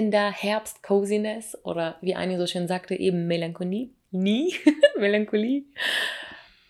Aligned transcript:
In 0.00 0.10
der 0.10 0.32
Herbst-Coziness 0.32 1.58
oder 1.62 1.98
wie 2.00 2.14
Annie 2.14 2.38
so 2.38 2.46
schön 2.46 2.66
sagte, 2.66 2.94
eben 2.94 3.26
Melancholie. 3.26 3.90
Nie, 4.10 4.54
Melancholie. 4.98 5.64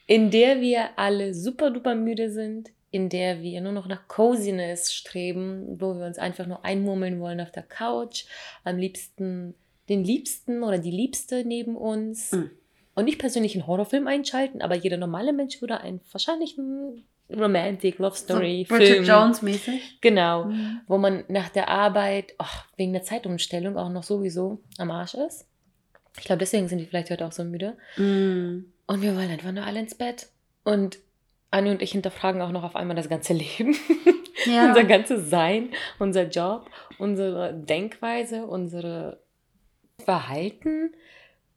In 0.08 0.32
der 0.32 0.60
wir 0.60 0.98
alle 0.98 1.32
super 1.32 1.70
duper 1.70 1.94
müde 1.94 2.32
sind, 2.32 2.70
in 2.90 3.08
der 3.08 3.40
wir 3.40 3.60
nur 3.60 3.70
noch 3.70 3.86
nach 3.86 4.08
Coziness 4.08 4.92
streben, 4.92 5.80
wo 5.80 5.94
wir 5.94 6.06
uns 6.06 6.18
einfach 6.18 6.48
nur 6.48 6.64
einmurmeln 6.64 7.20
wollen 7.20 7.40
auf 7.40 7.52
der 7.52 7.62
Couch, 7.62 8.24
am 8.64 8.78
liebsten 8.78 9.54
den 9.88 10.02
Liebsten 10.02 10.64
oder 10.64 10.78
die 10.78 10.90
Liebste 10.90 11.44
neben 11.44 11.76
uns. 11.76 12.32
Mhm. 12.32 12.50
Und 12.96 13.04
nicht 13.04 13.20
persönlich 13.20 13.54
einen 13.54 13.68
Horrorfilm 13.68 14.08
einschalten, 14.08 14.60
aber 14.60 14.74
jeder 14.74 14.96
normale 14.96 15.32
Mensch 15.32 15.60
würde 15.60 15.80
einen 15.80 16.00
wahrscheinlich 16.10 16.58
einen 16.58 17.04
Romantic 17.36 17.98
Love 17.98 18.16
Story 18.16 18.66
so 18.68 18.74
Bridget 18.74 18.94
Film 18.94 19.04
Jones 19.04 19.42
mäßig. 19.42 19.98
Genau, 20.00 20.44
Mhm. 20.44 20.80
wo 20.86 20.98
man 20.98 21.24
nach 21.28 21.48
der 21.48 21.68
Arbeit, 21.68 22.34
ach, 22.38 22.66
wegen 22.76 22.92
der 22.92 23.02
Zeitumstellung 23.02 23.76
auch 23.76 23.88
noch 23.90 24.02
sowieso 24.02 24.60
am 24.78 24.90
Arsch 24.90 25.14
ist. 25.14 25.46
Ich 26.18 26.24
glaube, 26.24 26.40
deswegen 26.40 26.68
sind 26.68 26.78
die 26.78 26.86
vielleicht 26.86 27.10
heute 27.10 27.26
auch 27.26 27.32
so 27.32 27.44
müde. 27.44 27.76
Mm. 27.96 28.64
Und 28.86 29.02
wir 29.02 29.14
wollen 29.14 29.30
einfach 29.30 29.52
nur 29.52 29.64
alle 29.64 29.78
ins 29.80 29.94
Bett. 29.94 30.28
Und 30.64 30.98
Anni 31.52 31.70
und 31.70 31.82
ich 31.82 31.92
hinterfragen 31.92 32.42
auch 32.42 32.50
noch 32.50 32.64
auf 32.64 32.74
einmal 32.76 32.96
das 32.96 33.08
ganze 33.08 33.32
Leben. 33.32 33.76
Ja. 34.44 34.68
unser 34.68 34.84
ganzes 34.84 35.30
Sein, 35.30 35.70
unser 35.98 36.24
Job, 36.28 36.68
unsere 36.98 37.54
Denkweise, 37.54 38.44
unsere 38.46 39.20
Verhalten. 40.04 40.92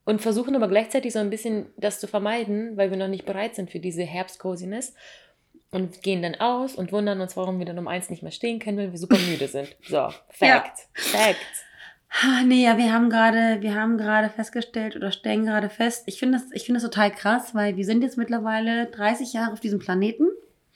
Und 0.05 0.21
versuchen 0.21 0.55
aber 0.55 0.67
gleichzeitig 0.67 1.13
so 1.13 1.19
ein 1.19 1.29
bisschen 1.29 1.67
das 1.77 1.99
zu 1.99 2.07
vermeiden, 2.07 2.75
weil 2.75 2.89
wir 2.91 2.97
noch 2.97 3.07
nicht 3.07 3.25
bereit 3.25 3.55
sind 3.55 3.71
für 3.71 3.79
diese 3.79 4.03
Herbstcoziness. 4.03 4.93
Und 5.73 6.01
gehen 6.01 6.21
dann 6.21 6.35
aus 6.35 6.75
und 6.75 6.91
wundern 6.91 7.19
uns, 7.19 7.35
warum 7.35 7.59
wir 7.59 7.65
dann 7.65 7.79
um 7.79 7.87
eins 7.87 8.09
nicht 8.09 8.23
mehr 8.23 8.31
stehen 8.31 8.59
können, 8.59 8.77
weil 8.77 8.91
wir 8.91 8.99
super 8.99 9.17
müde 9.17 9.47
sind. 9.47 9.75
So, 9.81 10.09
Fact. 10.29 10.87
Fact. 10.93 11.37
Ah, 12.21 12.43
Nee, 12.45 12.63
ja, 12.63 12.77
wir 12.77 12.93
haben 12.93 13.09
gerade, 13.09 13.61
wir 13.61 13.73
haben 13.73 13.97
gerade 13.97 14.29
festgestellt 14.29 14.95
oder 14.95 15.11
stellen 15.11 15.45
gerade 15.45 15.69
fest, 15.69 16.03
ich 16.05 16.19
finde 16.19 16.37
das, 16.37 16.51
ich 16.51 16.63
finde 16.63 16.79
das 16.79 16.89
total 16.89 17.09
krass, 17.11 17.55
weil 17.55 17.75
wir 17.75 17.85
sind 17.85 18.03
jetzt 18.03 18.17
mittlerweile 18.17 18.85
30 18.85 19.33
Jahre 19.33 19.51
auf 19.51 19.59
diesem 19.59 19.79
Planeten. 19.79 20.25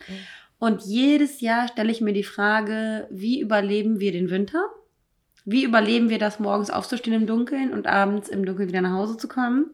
Mhm. 0.08 0.14
Und 0.60 0.82
jedes 0.84 1.42
Jahr 1.42 1.68
stelle 1.68 1.92
ich 1.92 2.02
mir 2.02 2.14
die 2.14 2.24
Frage, 2.24 3.08
wie 3.12 3.40
überleben 3.40 4.00
wir 4.00 4.12
den 4.12 4.32
Winter? 4.32 4.66
Wie 5.46 5.64
überleben 5.64 6.10
wir 6.10 6.18
das, 6.18 6.40
morgens 6.40 6.72
aufzustehen 6.72 7.16
im 7.16 7.28
Dunkeln 7.28 7.72
und 7.72 7.88
abends 7.88 8.28
im 8.28 8.44
Dunkeln 8.46 8.68
wieder 8.68 8.82
nach 8.82 8.94
Hause 8.94 9.18
zu 9.18 9.28
kommen? 9.28 9.68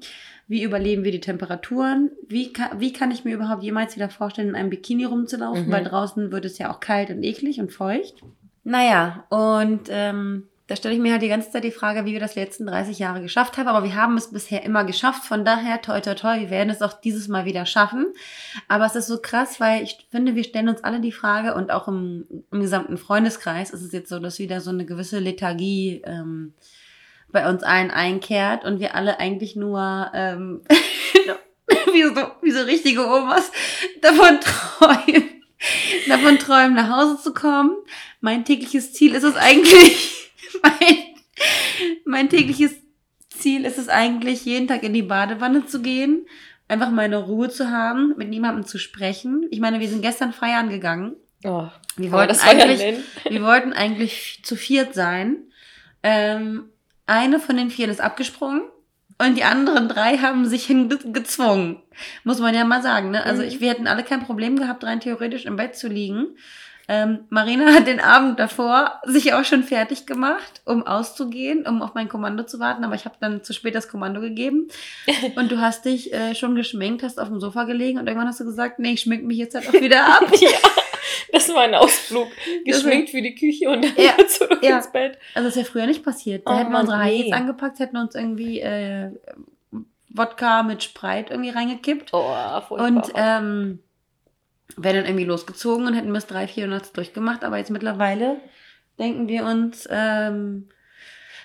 Wie 0.47 0.63
überleben 0.63 1.03
wir 1.03 1.11
die 1.11 1.21
Temperaturen? 1.21 2.11
Wie 2.27 2.51
kann, 2.51 2.79
wie 2.79 2.93
kann 2.93 3.11
ich 3.11 3.23
mir 3.23 3.33
überhaupt 3.33 3.63
jemals 3.63 3.95
wieder 3.95 4.09
vorstellen, 4.09 4.49
in 4.49 4.55
einem 4.55 4.69
Bikini 4.69 5.05
rumzulaufen? 5.05 5.67
Mhm. 5.67 5.71
Weil 5.71 5.83
draußen 5.83 6.31
wird 6.31 6.45
es 6.45 6.57
ja 6.57 6.71
auch 6.71 6.79
kalt 6.79 7.09
und 7.09 7.23
eklig 7.23 7.59
und 7.59 7.71
feucht. 7.71 8.15
Naja, 8.63 9.25
und 9.29 9.87
ähm, 9.89 10.47
da 10.67 10.77
stelle 10.77 10.95
ich 10.95 11.01
mir 11.01 11.11
halt 11.11 11.21
die 11.21 11.27
ganze 11.27 11.51
Zeit 11.51 11.65
die 11.65 11.71
Frage, 11.71 12.05
wie 12.05 12.13
wir 12.13 12.21
das 12.21 12.35
letzten 12.35 12.65
30 12.65 12.97
Jahre 12.97 13.21
geschafft 13.21 13.57
haben. 13.57 13.67
Aber 13.67 13.83
wir 13.83 13.95
haben 13.95 14.15
es 14.15 14.31
bisher 14.31 14.63
immer 14.63 14.85
geschafft. 14.85 15.25
Von 15.25 15.43
daher, 15.43 15.81
toi, 15.81 15.99
toi, 15.99 16.15
toi, 16.15 16.39
wir 16.39 16.49
werden 16.49 16.69
es 16.69 16.81
auch 16.81 16.93
dieses 16.93 17.27
Mal 17.27 17.45
wieder 17.45 17.65
schaffen. 17.65 18.07
Aber 18.69 18.85
es 18.85 18.95
ist 18.95 19.07
so 19.07 19.19
krass, 19.21 19.59
weil 19.59 19.83
ich 19.83 20.07
finde, 20.09 20.35
wir 20.35 20.43
stellen 20.45 20.69
uns 20.69 20.83
alle 20.83 21.01
die 21.01 21.11
Frage 21.11 21.53
und 21.55 21.69
auch 21.71 21.89
im, 21.89 22.25
im 22.51 22.61
gesamten 22.61 22.97
Freundeskreis 22.97 23.71
ist 23.71 23.81
es 23.81 23.91
jetzt 23.91 24.09
so, 24.09 24.19
dass 24.19 24.39
wieder 24.39 24.61
so 24.61 24.69
eine 24.69 24.85
gewisse 24.85 25.19
Lethargie 25.19 26.01
ähm, 26.05 26.53
bei 27.33 27.49
uns 27.49 27.63
allen 27.63 27.91
einkehrt 27.91 28.63
und 28.63 28.79
wir 28.79 28.95
alle 28.95 29.19
eigentlich 29.19 29.57
nur 29.57 30.09
ähm, 30.13 30.61
wie, 31.91 32.03
so, 32.03 32.31
wie 32.41 32.51
so 32.51 32.61
richtige 32.61 33.05
Omas 33.05 33.51
davon 34.01 34.39
träumen, 34.39 35.29
davon 36.07 36.39
träumen, 36.39 36.75
nach 36.75 36.89
Hause 36.89 37.21
zu 37.21 37.33
kommen. 37.33 37.75
Mein 38.21 38.45
tägliches 38.45 38.93
Ziel 38.93 39.15
ist 39.15 39.23
es 39.23 39.35
eigentlich, 39.35 40.31
mein, 40.63 40.97
mein 42.05 42.29
tägliches 42.29 42.75
Ziel 43.29 43.65
ist 43.65 43.79
es 43.79 43.89
eigentlich, 43.89 44.45
jeden 44.45 44.67
Tag 44.67 44.83
in 44.83 44.93
die 44.93 45.01
Badewanne 45.01 45.65
zu 45.65 45.81
gehen, 45.81 46.27
einfach 46.67 46.91
meine 46.91 47.17
Ruhe 47.17 47.49
zu 47.49 47.71
haben, 47.71 48.13
mit 48.15 48.29
niemandem 48.29 48.65
zu 48.65 48.77
sprechen. 48.77 49.47
Ich 49.49 49.59
meine, 49.59 49.79
wir 49.79 49.89
sind 49.89 50.03
gestern 50.03 50.33
feiern 50.33 50.69
gegangen. 50.69 51.15
Oh, 51.43 51.67
Wir 51.97 52.11
wollten 52.11 52.39
eigentlich, 52.39 53.03
wir 53.27 53.43
wollten 53.43 53.73
eigentlich 53.73 54.41
zu 54.43 54.55
viert 54.55 54.93
sein. 54.93 55.37
Ähm, 56.03 56.69
eine 57.05 57.39
von 57.39 57.57
den 57.57 57.69
vier 57.69 57.89
ist 57.89 58.01
abgesprungen 58.01 58.61
und 59.19 59.35
die 59.37 59.43
anderen 59.43 59.87
drei 59.89 60.17
haben 60.17 60.45
sich 60.45 60.65
hingezwungen. 60.65 61.81
Muss 62.23 62.39
man 62.39 62.55
ja 62.55 62.65
mal 62.65 62.81
sagen. 62.81 63.11
Ne? 63.11 63.23
Also 63.23 63.41
Mhm. 63.41 63.47
ich, 63.47 63.59
wir 63.61 63.69
hätten 63.69 63.87
alle 63.87 64.03
kein 64.03 64.23
Problem 64.25 64.57
gehabt, 64.57 64.83
rein 64.83 64.99
theoretisch 64.99 65.45
im 65.45 65.55
Bett 65.55 65.75
zu 65.75 65.87
liegen. 65.87 66.35
Ähm, 66.89 67.19
Marina 67.29 67.71
hat 67.73 67.87
den 67.87 68.01
Abend 68.01 68.39
davor 68.39 68.99
sich 69.05 69.33
auch 69.33 69.45
schon 69.45 69.63
fertig 69.63 70.05
gemacht, 70.05 70.61
um 70.65 70.85
auszugehen, 70.85 71.65
um 71.65 71.81
auf 71.81 71.93
mein 71.93 72.09
Kommando 72.09 72.43
zu 72.43 72.59
warten. 72.59 72.83
Aber 72.83 72.95
ich 72.95 73.05
habe 73.05 73.15
dann 73.21 73.41
zu 73.41 73.53
spät 73.53 73.73
das 73.75 73.87
Kommando 73.87 74.19
gegeben. 74.19 74.67
Und 75.35 75.49
du 75.51 75.61
hast 75.61 75.85
dich 75.85 76.11
äh, 76.13 76.35
schon 76.35 76.55
geschminkt, 76.55 77.01
hast 77.03 77.21
auf 77.21 77.29
dem 77.29 77.39
Sofa 77.39 77.63
gelegen 77.63 77.99
und 77.99 78.07
irgendwann 78.07 78.27
hast 78.27 78.41
du 78.41 78.45
gesagt, 78.45 78.79
nee, 78.79 78.93
ich 78.93 79.01
schmink 79.01 79.23
mich 79.23 79.37
jetzt 79.37 79.55
halt 79.55 79.69
auch 79.69 79.73
wieder 79.73 80.05
ab. 80.07 80.29
ja, 80.41 80.49
das 81.31 81.49
war 81.49 81.61
ein 81.61 81.75
Ausflug. 81.75 82.27
Geschminkt 82.65 83.09
für 83.11 83.21
die 83.21 83.35
Küche 83.35 83.69
und 83.69 83.83
dann 83.83 83.93
Ja, 83.97 84.15
zurück 84.27 84.59
ja. 84.61 84.77
ins 84.77 84.91
Bett. 84.91 85.17
Also 85.33 85.47
das 85.47 85.55
ist 85.57 85.63
ja 85.67 85.71
früher 85.71 85.85
nicht 85.85 86.03
passiert. 86.03 86.47
Da 86.47 86.55
Oh 86.55 86.57
hätten 86.59 86.71
wir 86.71 86.79
unsere 86.79 86.97
High 86.99 87.13
Heels 87.13 87.25
nee. 87.27 87.33
angepackt, 87.33 87.79
hätten 87.79 87.97
uns 87.97 88.15
irgendwie 88.15 88.59
äh, 88.59 89.11
Wodka 90.09 90.63
mit 90.63 90.83
Sprite 90.83 91.31
irgendwie 91.33 91.49
reingekippt 91.49 92.13
Oh, 92.13 92.33
furchtbar. 92.67 92.87
und 92.87 93.11
ähm, 93.15 93.79
wären 94.77 94.95
dann 94.97 95.05
irgendwie 95.05 95.25
losgezogen 95.25 95.87
und 95.87 95.93
hätten 95.95 96.13
bis 96.13 96.27
drei, 96.27 96.47
vier 96.47 96.67
Monate 96.67 96.89
durchgemacht. 96.93 97.43
Aber 97.43 97.57
jetzt 97.57 97.71
mittlerweile 97.71 98.37
denken 98.99 99.27
wir 99.27 99.43
uns, 99.45 99.87
ähm, 99.91 100.69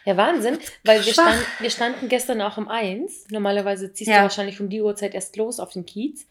Ja, 0.04 0.16
Wahnsinn, 0.16 0.58
weil 0.84 1.04
wir, 1.04 1.12
stand, 1.12 1.36
wir 1.60 1.70
standen 1.70 2.08
gestern 2.08 2.40
auch 2.42 2.56
um 2.58 2.68
eins. 2.68 3.26
Normalerweise 3.30 3.92
ziehst 3.92 4.10
Ja. 4.10 4.18
du 4.18 4.22
wahrscheinlich 4.24 4.60
um 4.60 4.68
die 4.68 4.82
Uhrzeit 4.82 5.14
erst 5.14 5.36
los 5.36 5.60
auf 5.60 5.72
den 5.72 5.86
Kiez. 5.86 6.26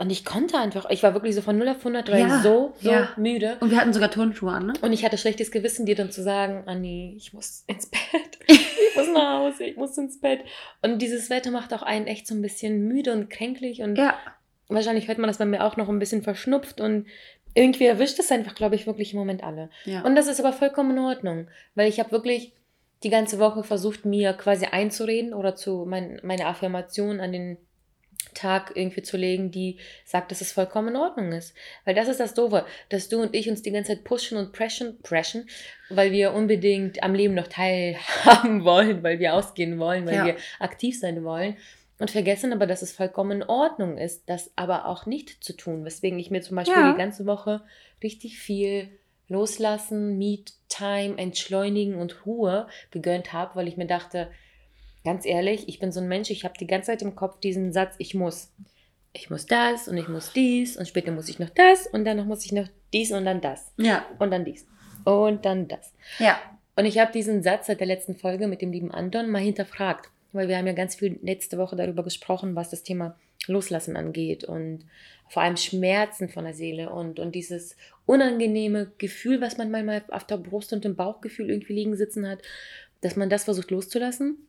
Und 0.00 0.10
ich 0.10 0.24
konnte 0.24 0.56
einfach, 0.58 0.88
ich 0.90 1.02
war 1.02 1.12
wirklich 1.14 1.34
so 1.34 1.42
von 1.42 1.58
0 1.58 1.68
auf 1.68 1.78
100, 1.78 2.10
war 2.10 2.18
Ja, 2.18 2.26
ich 2.38 2.42
so, 2.42 2.72
so 2.80 2.90
ja. 2.90 3.10
müde. 3.16 3.58
und 3.60 3.70
wir 3.70 3.78
hatten 3.78 3.92
sogar 3.92 4.10
Turnschuhe 4.10 4.50
an, 4.50 4.66
ne? 4.66 4.72
Und 4.80 4.92
ich 4.94 5.04
hatte 5.04 5.18
schlechtes 5.18 5.50
Gewissen, 5.50 5.84
dir 5.86 5.94
dann 5.94 6.10
zu 6.10 6.22
sagen, 6.22 6.62
Anni, 6.66 7.14
ich 7.18 7.32
muss 7.34 7.64
ins 7.66 7.86
Bett. 7.86 8.38
Ich 8.90 8.96
muss 8.96 9.08
nach 9.14 9.38
Hause, 9.38 9.64
ich 9.64 9.76
muss 9.76 9.96
ins 9.98 10.18
Bett. 10.20 10.40
Und 10.82 11.00
dieses 11.00 11.30
Wetter 11.30 11.52
macht 11.52 11.72
auch 11.72 11.82
einen 11.82 12.08
echt 12.08 12.26
so 12.26 12.34
ein 12.34 12.42
bisschen 12.42 12.88
müde 12.88 13.12
und 13.12 13.30
kränklich. 13.30 13.82
Und 13.82 13.96
Ja, 13.96 14.14
wahrscheinlich 14.68 15.06
hört 15.06 15.18
man 15.18 15.28
das 15.28 15.38
bei 15.38 15.44
mir 15.44 15.64
auch 15.64 15.76
noch 15.76 15.88
ein 15.88 16.00
bisschen 16.00 16.22
verschnupft. 16.22 16.80
Und 16.80 17.06
irgendwie 17.54 17.84
erwischt 17.86 18.18
es 18.18 18.32
einfach, 18.32 18.54
glaube 18.56 18.74
ich, 18.74 18.86
wirklich 18.88 19.12
im 19.12 19.18
Moment 19.20 19.44
alle. 19.44 19.70
ja. 19.84 20.02
Und 20.02 20.16
das 20.16 20.26
ist 20.26 20.40
aber 20.40 20.52
vollkommen 20.52 20.90
in 20.92 20.98
Ordnung, 21.04 21.46
weil 21.76 21.88
ich 21.88 22.00
habe 22.00 22.10
wirklich 22.10 22.52
die 23.04 23.10
ganze 23.10 23.38
Woche 23.38 23.62
versucht, 23.62 24.04
mir 24.04 24.32
quasi 24.32 24.66
einzureden 24.66 25.34
oder 25.34 25.54
zu 25.54 25.84
mein, 25.86 26.18
meine 26.24 26.46
Affirmation 26.46 27.20
an 27.20 27.30
den 27.32 27.58
Tag 28.34 28.72
irgendwie 28.76 29.02
zu 29.02 29.16
legen, 29.16 29.50
die 29.50 29.78
sagt, 30.04 30.30
dass 30.30 30.40
es 30.40 30.52
vollkommen 30.52 30.88
in 30.88 30.96
Ordnung 30.96 31.32
ist. 31.32 31.54
Weil 31.84 31.94
das 31.94 32.08
ist 32.08 32.20
das 32.20 32.34
Doofe, 32.34 32.64
dass 32.88 33.08
du 33.08 33.20
und 33.20 33.34
ich 33.34 33.48
uns 33.50 33.62
die 33.62 33.72
ganze 33.72 33.94
Zeit 33.94 34.04
pushen 34.04 34.38
und 34.38 34.52
pressen, 34.52 34.98
pressen 35.02 35.48
weil 35.88 36.12
wir 36.12 36.32
unbedingt 36.32 37.02
am 37.02 37.14
Leben 37.14 37.34
noch 37.34 37.48
teilhaben 37.48 38.64
wollen, 38.64 39.02
weil 39.02 39.18
wir 39.18 39.34
ausgehen 39.34 39.78
wollen, 39.78 40.06
weil 40.06 40.14
Ja. 40.14 40.24
wir 40.26 40.36
aktiv 40.58 40.98
sein 40.98 41.24
wollen. 41.24 41.56
Und 41.98 42.10
vergessen 42.10 42.52
aber, 42.54 42.66
dass 42.66 42.80
es 42.82 42.92
vollkommen 42.92 43.42
in 43.42 43.48
Ordnung 43.48 43.98
ist, 43.98 44.22
das 44.30 44.50
aber 44.56 44.86
auch 44.86 45.04
nicht 45.04 45.42
zu 45.44 45.52
tun. 45.54 45.84
Weswegen 45.84 46.18
ich 46.18 46.30
mir 46.30 46.40
zum 46.40 46.56
Beispiel 46.56 46.76
Ja. 46.82 46.92
die 46.92 46.98
ganze 46.98 47.26
Woche 47.26 47.62
richtig 48.02 48.38
viel 48.38 48.88
loslassen, 49.28 50.16
Meet 50.18 50.52
Time, 50.68 51.18
entschleunigen 51.18 51.96
und 51.96 52.24
Ruhe 52.26 52.68
gegönnt 52.90 53.32
habe, 53.32 53.54
weil 53.56 53.68
ich 53.68 53.76
mir 53.76 53.86
dachte, 53.86 54.30
ganz 55.04 55.24
ehrlich, 55.24 55.68
ich 55.68 55.78
bin 55.78 55.92
so 55.92 56.00
ein 56.00 56.08
Mensch, 56.08 56.30
ich 56.30 56.44
habe 56.44 56.54
die 56.58 56.66
ganze 56.66 56.88
Zeit 56.88 57.02
im 57.02 57.14
Kopf 57.14 57.40
diesen 57.40 57.72
Satz, 57.72 57.94
ich 57.98 58.14
muss. 58.14 58.52
Ich 59.12 59.28
muss 59.28 59.46
das 59.46 59.88
und 59.88 59.96
ich 59.96 60.06
muss 60.06 60.32
dies 60.32 60.76
und 60.76 60.86
später 60.86 61.10
muss 61.10 61.28
ich 61.28 61.40
noch 61.40 61.50
das 61.50 61.88
und 61.88 62.04
dann 62.04 62.16
noch 62.16 62.26
muss 62.26 62.44
ich 62.44 62.52
noch 62.52 62.68
dies 62.92 63.10
und 63.10 63.24
dann 63.24 63.40
das 63.40 63.72
ja, 63.76 64.06
und 64.20 64.30
dann 64.30 64.44
dies 64.44 64.68
und 65.04 65.44
dann 65.44 65.66
das. 65.66 65.92
ja, 66.20 66.38
Und 66.76 66.84
ich 66.84 66.96
habe 66.98 67.10
diesen 67.10 67.42
Satz 67.42 67.66
seit 67.66 67.80
der 67.80 67.88
letzten 67.88 68.14
Folge 68.14 68.46
mit 68.46 68.62
dem 68.62 68.70
lieben 68.70 68.92
Anton 68.92 69.28
mal 69.28 69.42
hinterfragt, 69.42 70.10
weil 70.32 70.46
wir 70.46 70.56
haben 70.56 70.68
ja 70.68 70.74
ganz 70.74 70.94
viel 70.94 71.18
letzte 71.22 71.58
Woche 71.58 71.74
darüber 71.74 72.04
gesprochen, 72.04 72.54
was 72.54 72.70
das 72.70 72.84
Thema 72.84 73.16
Loslassen 73.48 73.96
angeht 73.96 74.44
und 74.44 74.84
vor 75.28 75.42
allem 75.42 75.56
Schmerzen 75.56 76.28
von 76.28 76.44
der 76.44 76.54
Seele 76.54 76.90
und, 76.90 77.18
und 77.18 77.34
dieses 77.34 77.76
unangenehme 78.06 78.92
Gefühl, 78.98 79.40
was 79.40 79.58
man 79.58 79.70
manchmal 79.70 80.04
auf 80.08 80.24
der 80.24 80.36
Brust 80.36 80.72
und 80.72 80.84
im 80.84 80.96
Bauchgefühl 80.96 81.50
irgendwie 81.50 81.74
liegen 81.74 81.96
sitzen 81.96 82.28
hat, 82.28 82.40
dass 83.00 83.16
man 83.16 83.30
das 83.30 83.44
versucht 83.44 83.70
loszulassen. 83.70 84.46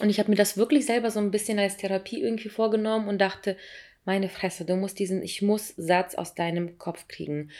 Und 0.00 0.10
ich 0.10 0.18
habe 0.18 0.30
mir 0.30 0.36
das 0.36 0.56
wirklich 0.56 0.86
selber 0.86 1.10
so 1.10 1.20
ein 1.20 1.30
bisschen 1.30 1.58
als 1.58 1.76
Therapie 1.76 2.20
irgendwie 2.20 2.50
vorgenommen 2.50 3.08
und 3.08 3.18
dachte, 3.18 3.56
meine 4.04 4.28
Fresse, 4.28 4.64
du 4.64 4.76
musst 4.76 4.98
diesen 4.98 5.22
Ich 5.22 5.42
muss 5.42 5.74
Satz 5.76 6.14
aus 6.14 6.34
deinem 6.34 6.78
Kopf 6.78 7.08
kriegen. 7.08 7.50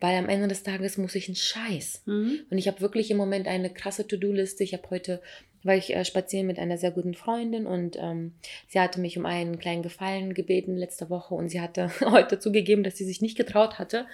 Weil 0.00 0.16
am 0.16 0.28
Ende 0.28 0.48
des 0.48 0.64
Tages 0.64 0.96
muss 0.98 1.14
ich 1.14 1.28
einen 1.28 1.36
Scheiß. 1.36 2.02
Mhm. 2.06 2.40
Und 2.50 2.58
ich 2.58 2.66
habe 2.66 2.80
wirklich 2.80 3.10
im 3.10 3.16
Moment 3.16 3.46
eine 3.46 3.70
krasse 3.70 4.06
To-Do-Liste. 4.06 4.64
Ich 4.64 4.72
habe 4.72 4.90
heute, 4.90 5.22
weil 5.62 5.78
ich 5.78 5.94
äh, 5.94 6.04
spazieren 6.04 6.46
mit 6.46 6.58
einer 6.58 6.78
sehr 6.78 6.90
guten 6.90 7.14
Freundin 7.14 7.66
und 7.66 7.96
ähm, 8.00 8.32
sie 8.66 8.80
hatte 8.80 9.00
mich 9.00 9.16
um 9.16 9.26
einen 9.26 9.60
kleinen 9.60 9.82
Gefallen 9.82 10.34
gebeten 10.34 10.76
letzte 10.76 11.08
Woche 11.08 11.34
und 11.34 11.50
sie 11.50 11.60
hatte 11.60 11.90
heute 12.00 12.40
zugegeben, 12.40 12.82
dass 12.82 12.96
sie 12.96 13.04
sich 13.04 13.20
nicht 13.20 13.36
getraut 13.36 13.78
hatte, 13.78 14.06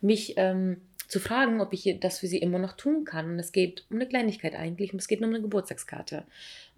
mich 0.00 0.34
ähm, 0.36 0.80
zu 1.08 1.20
fragen, 1.20 1.60
ob 1.60 1.72
ich 1.72 1.96
das 2.00 2.18
für 2.18 2.26
sie 2.26 2.38
immer 2.38 2.58
noch 2.58 2.76
tun 2.76 3.04
kann. 3.04 3.30
Und 3.30 3.38
es 3.38 3.52
geht 3.52 3.84
um 3.90 3.96
eine 3.96 4.08
Kleinigkeit 4.08 4.54
eigentlich 4.54 4.92
und 4.92 5.00
es 5.00 5.08
geht 5.08 5.20
nur 5.20 5.28
um 5.28 5.34
eine 5.34 5.42
Geburtstagskarte. 5.42 6.24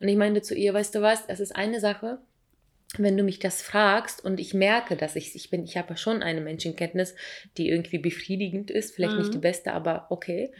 Und 0.00 0.08
ich 0.08 0.16
meinte 0.16 0.42
zu 0.42 0.54
ihr, 0.54 0.74
weißt 0.74 0.94
du 0.94 1.02
was, 1.02 1.24
es 1.28 1.40
ist 1.40 1.54
eine 1.54 1.80
Sache, 1.80 2.18
wenn 2.96 3.16
du 3.16 3.22
mich 3.22 3.38
das 3.38 3.60
fragst 3.60 4.24
und 4.24 4.40
ich 4.40 4.54
merke, 4.54 4.96
dass 4.96 5.14
ich, 5.14 5.34
ich 5.34 5.50
bin, 5.50 5.64
ich 5.64 5.76
habe 5.76 5.96
schon 5.98 6.22
eine 6.22 6.40
Menschenkenntnis, 6.40 7.14
die 7.58 7.68
irgendwie 7.68 7.98
befriedigend 7.98 8.70
ist, 8.70 8.94
vielleicht 8.94 9.14
mhm. 9.14 9.20
nicht 9.20 9.34
die 9.34 9.38
beste, 9.38 9.72
aber 9.72 10.06
okay 10.10 10.50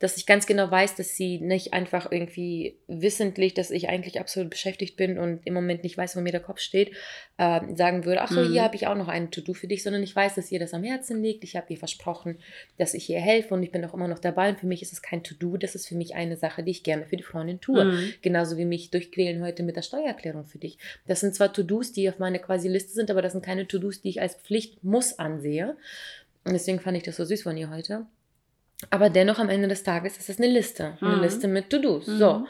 dass 0.00 0.16
ich 0.16 0.26
ganz 0.26 0.46
genau 0.46 0.70
weiß, 0.70 0.96
dass 0.96 1.14
sie 1.14 1.38
nicht 1.38 1.74
einfach 1.74 2.10
irgendwie 2.10 2.78
wissentlich, 2.88 3.52
dass 3.52 3.70
ich 3.70 3.88
eigentlich 3.88 4.18
absolut 4.18 4.50
beschäftigt 4.50 4.96
bin 4.96 5.18
und 5.18 5.46
im 5.46 5.52
Moment 5.52 5.84
nicht 5.84 5.96
weiß, 5.96 6.16
wo 6.16 6.20
mir 6.20 6.32
der 6.32 6.40
Kopf 6.40 6.58
steht, 6.58 6.92
äh, 7.36 7.60
sagen 7.76 8.06
würde, 8.06 8.22
ach 8.22 8.30
so, 8.30 8.40
mhm. 8.40 8.50
hier 8.50 8.62
habe 8.62 8.76
ich 8.76 8.86
auch 8.86 8.96
noch 8.96 9.08
ein 9.08 9.30
To-Do 9.30 9.52
für 9.52 9.68
dich, 9.68 9.82
sondern 9.82 10.02
ich 10.02 10.16
weiß, 10.16 10.34
dass 10.34 10.50
ihr 10.50 10.58
das 10.58 10.72
am 10.72 10.82
Herzen 10.82 11.22
liegt. 11.22 11.44
Ich 11.44 11.54
habe 11.54 11.66
ihr 11.68 11.76
versprochen, 11.76 12.38
dass 12.78 12.94
ich 12.94 13.10
ihr 13.10 13.20
helfe 13.20 13.52
und 13.52 13.62
ich 13.62 13.72
bin 13.72 13.84
auch 13.84 13.92
immer 13.92 14.08
noch 14.08 14.18
dabei. 14.18 14.48
Und 14.48 14.58
für 14.58 14.66
mich 14.66 14.80
ist 14.80 14.94
es 14.94 15.02
kein 15.02 15.22
To-Do, 15.22 15.58
das 15.58 15.74
ist 15.74 15.86
für 15.86 15.96
mich 15.96 16.14
eine 16.14 16.38
Sache, 16.38 16.62
die 16.62 16.70
ich 16.70 16.82
gerne 16.82 17.04
für 17.04 17.18
die 17.18 17.22
Freundin 17.22 17.60
tue. 17.60 17.84
Mhm. 17.84 18.12
Genauso 18.22 18.56
wie 18.56 18.64
mich 18.64 18.90
durchquälen 18.90 19.44
heute 19.44 19.62
mit 19.62 19.76
der 19.76 19.82
Steuererklärung 19.82 20.46
für 20.46 20.58
dich. 20.58 20.78
Das 21.06 21.20
sind 21.20 21.34
zwar 21.34 21.52
To-Dos, 21.52 21.92
die 21.92 22.08
auf 22.08 22.18
meiner 22.18 22.38
quasi 22.38 22.68
Liste 22.68 22.94
sind, 22.94 23.10
aber 23.10 23.20
das 23.20 23.32
sind 23.32 23.44
keine 23.44 23.68
To-Dos, 23.68 24.00
die 24.00 24.08
ich 24.08 24.22
als 24.22 24.34
Pflicht 24.36 24.82
muss 24.82 25.18
ansehe. 25.18 25.76
Und 26.44 26.54
deswegen 26.54 26.80
fand 26.80 26.96
ich 26.96 27.02
das 27.02 27.16
so 27.16 27.24
süß 27.26 27.42
von 27.42 27.58
ihr 27.58 27.68
heute. 27.68 28.06
Aber 28.88 29.10
dennoch 29.10 29.38
am 29.38 29.50
Ende 29.50 29.68
des 29.68 29.82
Tages 29.82 30.16
ist 30.16 30.30
es 30.30 30.38
eine 30.38 30.48
Liste. 30.48 30.96
Eine 31.00 31.16
mhm. 31.16 31.22
Liste 31.22 31.48
mit 31.48 31.68
To-Dos. 31.68 32.06
Mhm. 32.06 32.18
So. 32.18 32.46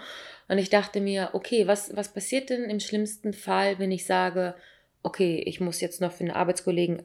Und 0.48 0.58
ich 0.58 0.70
dachte 0.70 1.00
mir, 1.00 1.30
okay, 1.32 1.66
was, 1.66 1.96
was 1.96 2.12
passiert 2.12 2.50
denn 2.50 2.64
im 2.64 2.80
schlimmsten 2.80 3.32
Fall, 3.32 3.78
wenn 3.78 3.90
ich 3.90 4.06
sage, 4.06 4.54
okay, 5.02 5.42
ich 5.46 5.60
muss 5.60 5.80
jetzt 5.80 6.00
noch 6.00 6.12
für 6.12 6.24
eine 6.24 6.36
Arbeitskollegen 6.36 7.02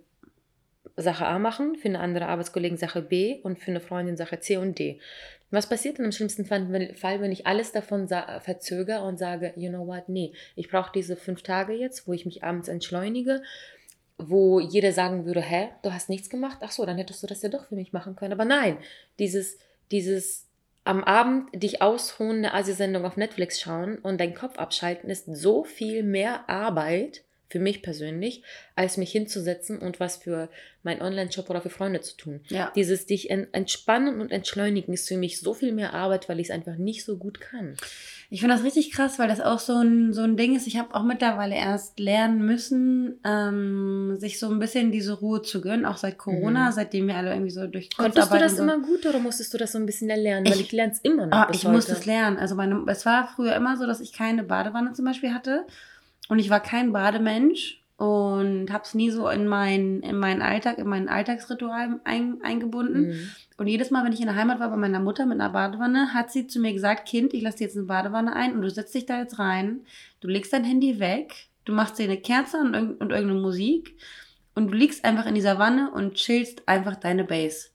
Sache 0.98 1.26
A 1.26 1.40
machen, 1.40 1.76
für 1.76 1.90
eine 1.90 2.00
andere 2.00 2.28
Arbeitskollegen 2.28 2.78
Sache 2.78 3.02
B 3.02 3.40
und 3.44 3.60
für 3.60 3.72
eine 3.72 3.82
Freundin 3.82 4.16
Sache 4.16 4.40
C 4.40 4.58
und 4.58 4.80
D. 4.80 5.00
Was 5.52 5.68
passiert 5.68 5.98
denn 5.98 6.06
im 6.06 6.12
schlimmsten 6.12 6.46
Fall, 6.46 6.72
wenn 6.72 7.32
ich 7.32 7.46
alles 7.46 7.72
davon 7.72 8.08
verzögere 8.08 9.02
und 9.02 9.18
sage, 9.18 9.54
you 9.56 9.70
know 9.70 9.86
what, 9.86 10.10
nee, 10.10 10.34
ich 10.56 10.70
brauche 10.70 10.92
diese 10.94 11.16
fünf 11.16 11.44
Tage 11.44 11.74
jetzt, 11.74 12.08
wo 12.08 12.14
ich 12.14 12.26
mich 12.26 12.44
abends 12.44 12.68
entschleunige, 12.68 13.42
wo 14.18 14.60
jeder 14.60 14.92
sagen 14.92 15.26
würde, 15.26 15.42
hä, 15.42 15.70
du 15.84 15.94
hast 15.94 16.10
nichts 16.10 16.30
gemacht? 16.30 16.60
Ach 16.62 16.72
so, 16.72 16.86
dann 16.86 16.98
hättest 16.98 17.22
du 17.22 17.28
das 17.28 17.42
ja 17.42 17.50
doch 17.50 17.68
für 17.68 17.76
mich 17.76 17.94
machen 17.94 18.16
können. 18.16 18.34
Aber 18.34 18.46
nein, 18.46 18.78
dieses, 19.20 19.58
dieses 19.92 20.48
am 20.84 21.04
Abend 21.04 21.50
dich 21.54 21.82
ausruhen, 21.82 22.38
eine 22.38 22.54
Asi-Sendung 22.54 23.06
auf 23.06 23.18
Netflix 23.18 23.60
schauen 23.60 23.98
und 23.98 24.20
deinen 24.20 24.36
Kopf 24.36 24.58
abschalten 24.58 25.10
ist 25.10 25.26
so 25.36 25.64
viel 25.64 26.04
mehr 26.04 26.50
Arbeit 26.50 27.24
für 27.56 27.62
mich 27.62 27.82
persönlich, 27.82 28.44
als 28.76 28.98
mich 28.98 29.14
hinzusetzen 29.14 29.80
und 29.80 30.02
was 30.02 30.18
für 30.18 30.50
meinen 30.84 31.02
Online-Shop 31.02 31.50
oder 31.50 31.62
für 31.62 31.70
Freunde 31.70 32.02
zu 32.02 32.18
tun. 32.18 32.42
Ja. 32.50 32.70
Dieses 32.76 33.06
dich 33.06 33.30
entspannen 33.30 34.20
und 34.20 34.30
entschleunigen 34.30 34.94
ist 34.94 35.08
für 35.08 35.16
mich 35.16 35.40
so 35.40 35.54
viel 35.54 35.72
mehr 35.72 35.94
Arbeit, 35.94 36.28
weil 36.28 36.42
ich 36.42 36.48
es 36.48 36.52
einfach 36.52 36.76
nicht 36.76 37.06
so 37.06 37.16
gut 37.16 37.40
kann. 37.40 37.78
Ich 38.30 38.42
finde 38.42 38.56
das 38.56 38.66
richtig 38.66 38.92
krass, 38.92 39.20
weil 39.20 39.30
das 39.30 39.40
auch 39.40 39.60
so 39.60 39.78
ein, 39.78 40.12
so 40.12 40.24
ein 40.24 40.36
Ding 40.36 40.54
ist. 40.54 40.68
Ich 40.68 40.78
habe 40.78 40.94
auch 40.96 41.04
mittlerweile 41.04 41.56
erst 41.56 41.98
lernen 41.98 42.46
müssen, 42.46 43.22
ähm, 43.24 44.18
sich 44.20 44.38
so 44.38 44.50
ein 44.50 44.60
bisschen 44.60 44.92
diese 44.92 45.14
Ruhe 45.14 45.42
zu 45.42 45.62
gönnen, 45.62 45.86
auch 45.86 45.98
seit 45.98 46.18
Corona, 46.18 46.72
mhm. 46.72 46.74
seitdem 46.74 47.08
wir 47.08 47.16
alle 47.16 47.32
irgendwie 47.32 47.52
so 47.52 47.68
durch 47.68 47.96
Konntest 47.96 48.34
du 48.34 48.38
das 48.38 48.58
so. 48.58 48.64
immer 48.64 48.80
gut 48.80 49.06
oder 49.06 49.20
musstest 49.20 49.54
du 49.54 49.58
das 49.58 49.72
so 49.72 49.78
ein 49.78 49.86
bisschen 49.86 50.10
erlernen? 50.10 50.46
Weil 50.46 50.56
ich, 50.56 50.66
ich 50.66 50.72
lerne 50.74 50.92
es 50.92 51.00
immer 51.00 51.26
noch. 51.28 51.38
Ah, 51.38 51.48
ich 51.54 51.64
musste 51.64 51.94
es 51.94 52.06
lernen. 52.06 52.36
Also 52.36 52.56
meine, 52.56 52.84
es 52.88 53.06
war 53.06 53.30
früher 53.34 53.56
immer 53.56 53.78
so, 53.78 53.86
dass 53.86 54.02
ich 54.02 54.12
keine 54.12 54.44
Badewanne 54.44 54.92
zum 54.92 55.06
Beispiel 55.06 55.34
hatte. 55.34 55.66
Und 56.28 56.40
ich 56.40 56.50
war 56.50 56.60
kein 56.60 56.92
Bademensch 56.92 57.82
und 57.98 58.72
habe 58.72 58.84
es 58.84 58.94
nie 58.94 59.10
so 59.10 59.30
in, 59.30 59.48
mein, 59.48 60.02
in 60.02 60.18
meinen 60.18 60.42
Alltag, 60.42 60.80
in 60.80 60.88
mein 60.88 61.08
Alltagsritual 61.08 62.00
ein, 62.04 62.42
eingebunden. 62.44 63.08
Mhm. 63.08 63.30
Und 63.58 63.68
jedes 63.68 63.90
Mal, 63.90 64.04
wenn 64.04 64.12
ich 64.12 64.20
in 64.20 64.26
der 64.26 64.36
Heimat 64.36 64.60
war 64.60 64.70
bei 64.70 64.76
meiner 64.76 65.00
Mutter 65.00 65.26
mit 65.26 65.40
einer 65.40 65.52
Badewanne, 65.52 66.14
hat 66.14 66.32
sie 66.32 66.48
zu 66.48 66.60
mir 66.60 66.74
gesagt, 66.74 67.08
Kind, 67.08 67.34
ich 67.34 67.42
lasse 67.42 67.60
dir 67.60 67.66
jetzt 67.66 67.78
eine 67.78 67.86
Badewanne 67.86 68.36
ein 68.36 68.54
und 68.54 68.62
du 68.62 68.70
setzt 68.70 68.94
dich 68.94 69.06
da 69.06 69.20
jetzt 69.20 69.40
rein, 69.40 69.82
du 70.20 70.28
legst 70.28 70.52
dein 70.52 70.66
Handy 70.66 71.00
weg, 71.00 71.48
du 71.64 71.72
machst 71.72 71.98
dir 71.98 72.04
eine 72.04 72.18
Kerze 72.18 72.58
und, 72.58 72.76
und 72.76 73.12
irgendeine 73.12 73.40
Musik 73.40 73.96
und 74.56 74.72
du 74.72 74.74
liegst 74.74 75.06
einfach 75.06 75.26
in 75.26 75.36
dieser 75.36 75.58
Wanne 75.58 75.92
und 75.92 76.16
chillst 76.16 76.68
einfach 76.68 76.98
deine 76.98 77.24
Base. 77.24 77.70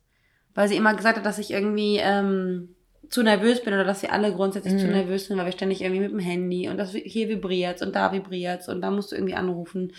Weil 0.54 0.68
sie 0.68 0.76
immer 0.76 0.94
gesagt 0.94 1.16
hat, 1.16 1.24
dass 1.24 1.38
ich 1.38 1.50
irgendwie 1.50 1.98
ähm, 1.98 2.74
zu 3.10 3.24
nervös 3.24 3.62
bin 3.62 3.74
oder 3.74 3.84
dass 3.84 4.02
wir 4.02 4.12
alle 4.12 4.32
grundsätzlich 4.32 4.74
mhm. 4.74 4.78
zu 4.78 4.86
nervös 4.86 5.26
sind, 5.26 5.36
weil 5.36 5.44
wir 5.44 5.52
ständig 5.52 5.82
irgendwie 5.82 6.00
mit 6.00 6.12
dem 6.12 6.20
Handy 6.20 6.68
und 6.68 6.78
das 6.78 6.92
hier 6.92 7.28
vibriert 7.28 7.82
und 7.82 7.94
da 7.94 8.12
vibriert 8.12 8.68
und 8.68 8.80
da 8.80 8.90
musst 8.90 9.10
du 9.10 9.16
irgendwie 9.16 9.34
anrufen 9.34 9.92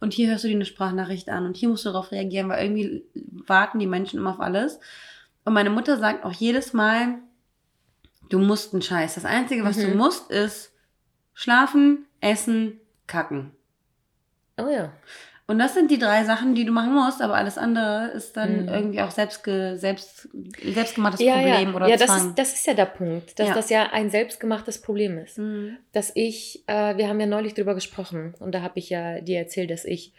und 0.00 0.12
hier 0.12 0.28
hörst 0.28 0.44
du 0.44 0.48
dir 0.48 0.54
eine 0.54 0.66
Sprachnachricht 0.66 1.30
an 1.30 1.46
und 1.46 1.56
hier 1.56 1.70
musst 1.70 1.86
du 1.86 1.88
darauf 1.88 2.12
reagieren, 2.12 2.48
weil 2.50 2.62
irgendwie 2.62 3.04
warten 3.46 3.78
die 3.78 3.86
Menschen 3.86 4.18
immer 4.18 4.30
auf 4.30 4.40
alles. 4.40 4.78
Und 5.44 5.54
meine 5.54 5.70
Mutter 5.70 5.96
sagt 5.96 6.24
auch 6.24 6.32
jedes 6.32 6.74
Mal, 6.74 7.20
du 8.28 8.38
musst 8.38 8.74
einen 8.74 8.82
Scheiß. 8.82 9.14
Das 9.14 9.24
Einzige, 9.24 9.64
was 9.64 9.78
mhm. 9.78 9.92
du 9.92 9.96
musst, 9.96 10.30
ist 10.30 10.72
schlafen, 11.32 12.04
essen, 12.20 12.80
kacken. 13.06 13.52
Oh 14.58 14.68
ja. 14.68 14.92
Und 15.50 15.58
das 15.58 15.72
sind 15.72 15.90
die 15.90 15.98
drei 15.98 16.24
Sachen, 16.24 16.54
die 16.54 16.66
du 16.66 16.72
machen 16.72 16.92
musst, 16.92 17.22
aber 17.22 17.34
alles 17.34 17.56
andere 17.56 18.08
ist 18.08 18.36
dann 18.36 18.64
mhm. 18.64 18.68
irgendwie 18.68 19.00
auch 19.00 19.10
selbstge 19.10 19.78
selbst, 19.78 20.28
selbstgemachtes 20.62 21.24
ja, 21.24 21.36
Problem 21.36 21.70
ja. 21.70 21.74
oder 21.74 21.88
ja, 21.88 21.96
Zwang. 21.96 22.06
Das 22.06 22.26
ist, 22.26 22.38
das 22.38 22.52
ist 22.52 22.66
ja 22.66 22.74
der 22.74 22.84
Punkt, 22.84 23.38
dass 23.38 23.48
ja. 23.48 23.54
das 23.54 23.70
ja 23.70 23.90
ein 23.90 24.10
selbstgemachtes 24.10 24.82
Problem 24.82 25.16
ist. 25.16 25.38
Mhm. 25.38 25.78
Dass 25.92 26.12
ich, 26.14 26.64
äh, 26.66 26.98
wir 26.98 27.08
haben 27.08 27.18
ja 27.18 27.24
neulich 27.24 27.54
drüber 27.54 27.74
gesprochen 27.74 28.34
und 28.40 28.54
da 28.54 28.60
habe 28.60 28.78
ich 28.78 28.90
ja 28.90 29.22
dir 29.22 29.38
erzählt, 29.38 29.70
dass 29.70 29.86
ich 29.86 30.12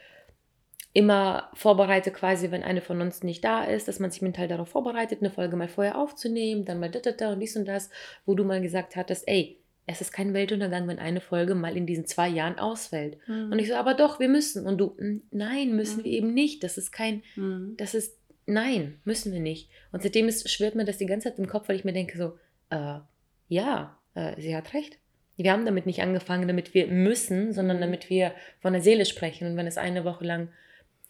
immer 0.93 1.51
vorbereite 1.53 2.09
quasi, 2.09 2.49
wenn 2.49 2.63
eine 2.63 2.81
von 2.81 2.99
uns 2.99 3.21
nicht 3.21 3.43
da 3.43 3.63
ist, 3.63 3.87
dass 3.87 3.99
man 3.99 4.09
sich 4.09 4.23
mental 4.23 4.47
darauf 4.47 4.69
vorbereitet, 4.69 5.19
eine 5.21 5.29
Folge 5.29 5.55
mal 5.55 5.67
vorher 5.67 5.99
aufzunehmen, 5.99 6.65
dann 6.65 6.79
mal 6.79 6.89
da, 6.89 6.99
da, 6.99 7.11
da 7.11 7.33
und 7.33 7.39
dies 7.39 7.55
und 7.55 7.67
das, 7.67 7.91
wo 8.25 8.33
du 8.33 8.43
mal 8.43 8.61
gesagt 8.61 8.95
hattest, 8.95 9.27
ey, 9.27 9.59
es 9.91 10.01
ist 10.01 10.11
kein 10.11 10.35
Weltuntergang, 10.35 10.87
wenn 10.87 10.99
eine 10.99 11.19
Folge 11.19 11.55
mal 11.55 11.75
in 11.75 11.87
diesen 11.87 12.05
zwei 12.05 12.27
Jahren 12.27 12.59
ausfällt. 12.59 13.17
Mhm. 13.27 13.51
Und 13.51 13.59
ich 13.59 13.67
so, 13.67 13.73
aber 13.73 13.95
doch, 13.95 14.19
wir 14.19 14.29
müssen. 14.29 14.67
Und 14.67 14.77
du, 14.77 14.95
nein, 15.31 15.75
müssen 15.75 16.01
mhm. 16.01 16.03
wir 16.03 16.11
eben 16.11 16.33
nicht. 16.33 16.63
Das 16.63 16.77
ist 16.77 16.91
kein, 16.91 17.23
mhm. 17.35 17.73
das 17.77 17.95
ist, 17.95 18.19
nein, 18.45 18.99
müssen 19.03 19.33
wir 19.33 19.39
nicht. 19.39 19.69
Und 19.91 20.03
seitdem 20.03 20.27
ist, 20.27 20.47
schwirrt 20.49 20.75
mir 20.75 20.85
das 20.85 20.99
die 20.99 21.07
ganze 21.07 21.29
Zeit 21.29 21.39
im 21.39 21.47
Kopf, 21.47 21.69
weil 21.69 21.75
ich 21.75 21.85
mir 21.85 21.93
denke 21.93 22.17
so, 22.19 22.37
äh, 22.69 22.99
ja, 23.47 23.97
äh, 24.13 24.39
sie 24.39 24.55
hat 24.55 24.75
recht. 24.75 24.99
Wir 25.37 25.51
haben 25.51 25.65
damit 25.65 25.87
nicht 25.87 26.03
angefangen, 26.03 26.47
damit 26.47 26.75
wir 26.75 26.85
müssen, 26.87 27.51
sondern 27.51 27.77
mhm. 27.77 27.81
damit 27.81 28.11
wir 28.11 28.33
von 28.61 28.73
der 28.73 28.83
Seele 28.83 29.05
sprechen. 29.05 29.47
Und 29.47 29.57
wenn 29.57 29.67
es 29.67 29.79
eine 29.79 30.05
Woche 30.05 30.23
lang 30.23 30.49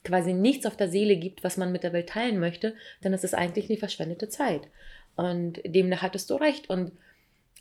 quasi 0.05 0.31
nichts 0.31 0.65
auf 0.65 0.77
der 0.77 0.88
Seele 0.88 1.17
gibt, 1.17 1.43
was 1.43 1.57
man 1.57 1.74
mit 1.74 1.83
der 1.83 1.91
Welt 1.91 2.07
teilen 2.07 2.39
möchte, 2.39 2.75
dann 3.01 3.12
ist 3.12 3.25
es 3.25 3.33
eigentlich 3.33 3.69
eine 3.69 3.77
verschwendete 3.77 4.29
Zeit. 4.29 4.69
Und 5.17 5.59
demnach 5.65 6.01
hattest 6.01 6.29
du 6.29 6.36
recht. 6.36 6.69
Und 6.69 6.93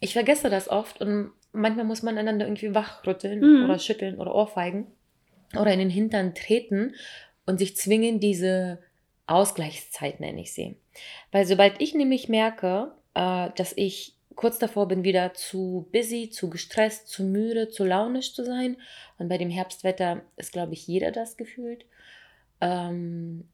ich 0.01 0.13
vergesse 0.13 0.51
das 0.51 0.69
oft 0.69 1.01
und 1.01 1.33
manchmal 1.53 1.85
muss 1.85 2.03
man 2.03 2.19
einander 2.19 2.47
irgendwie 2.47 2.75
wachrütteln 2.75 3.41
mhm. 3.41 3.65
oder 3.65 3.79
schütteln 3.79 4.19
oder 4.19 4.35
ohrfeigen 4.35 4.87
oder 5.55 5.73
in 5.73 5.79
den 5.79 5.91
Hintern 5.91 6.35
treten 6.35 6.95
und 7.47 7.59
sich 7.59 7.77
zwingen, 7.77 8.21
diese 8.21 8.79
Ausgleichszeit 9.27 10.21
nenne 10.21 10.41
ich 10.41 10.53
sie. 10.53 10.77
Weil 11.33 11.47
sobald 11.47 11.81
ich 11.81 11.95
nämlich 11.95 12.29
merke, 12.29 12.93
äh, 13.15 13.51
dass 13.57 13.73
ich 13.77 14.15
kurz 14.35 14.59
davor 14.59 14.87
bin, 14.87 15.03
wieder 15.03 15.35
zu 15.35 15.89
busy, 15.93 16.31
zu 16.31 16.49
gestresst, 16.49 17.09
zu 17.09 17.25
müde, 17.25 17.69
zu 17.69 17.85
launisch 17.85 18.35
zu 18.35 18.45
sein, 18.45 18.77
und 19.19 19.29
bei 19.29 19.37
dem 19.37 19.51
Herbstwetter 19.51 20.23
ist, 20.37 20.53
glaube 20.53 20.75
ich, 20.75 20.87
jeder 20.87 21.11
das 21.11 21.37
gefühlt, 21.37 21.85
ähm, 22.61 23.49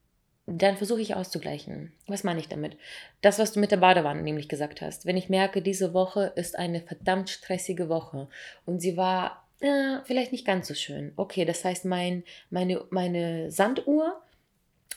dann 0.47 0.77
versuche 0.77 1.01
ich 1.01 1.15
auszugleichen. 1.15 1.91
Was 2.07 2.23
meine 2.23 2.39
ich 2.39 2.47
damit? 2.47 2.77
Das, 3.21 3.39
was 3.39 3.53
du 3.53 3.59
mit 3.59 3.71
der 3.71 3.77
Badewanne 3.77 4.21
nämlich 4.21 4.47
gesagt 4.47 4.81
hast. 4.81 5.05
Wenn 5.05 5.17
ich 5.17 5.29
merke, 5.29 5.61
diese 5.61 5.93
Woche 5.93 6.33
ist 6.35 6.57
eine 6.57 6.81
verdammt 6.81 7.29
stressige 7.29 7.89
Woche 7.89 8.27
und 8.65 8.79
sie 8.79 8.95
war 8.95 9.47
äh, 9.59 9.97
vielleicht 10.03 10.31
nicht 10.31 10.45
ganz 10.45 10.67
so 10.67 10.75
schön. 10.75 11.13
Okay, 11.15 11.45
das 11.45 11.65
heißt, 11.65 11.85
mein, 11.85 12.23
meine, 12.51 12.83
meine 12.91 13.49
Sanduhr 13.51 14.21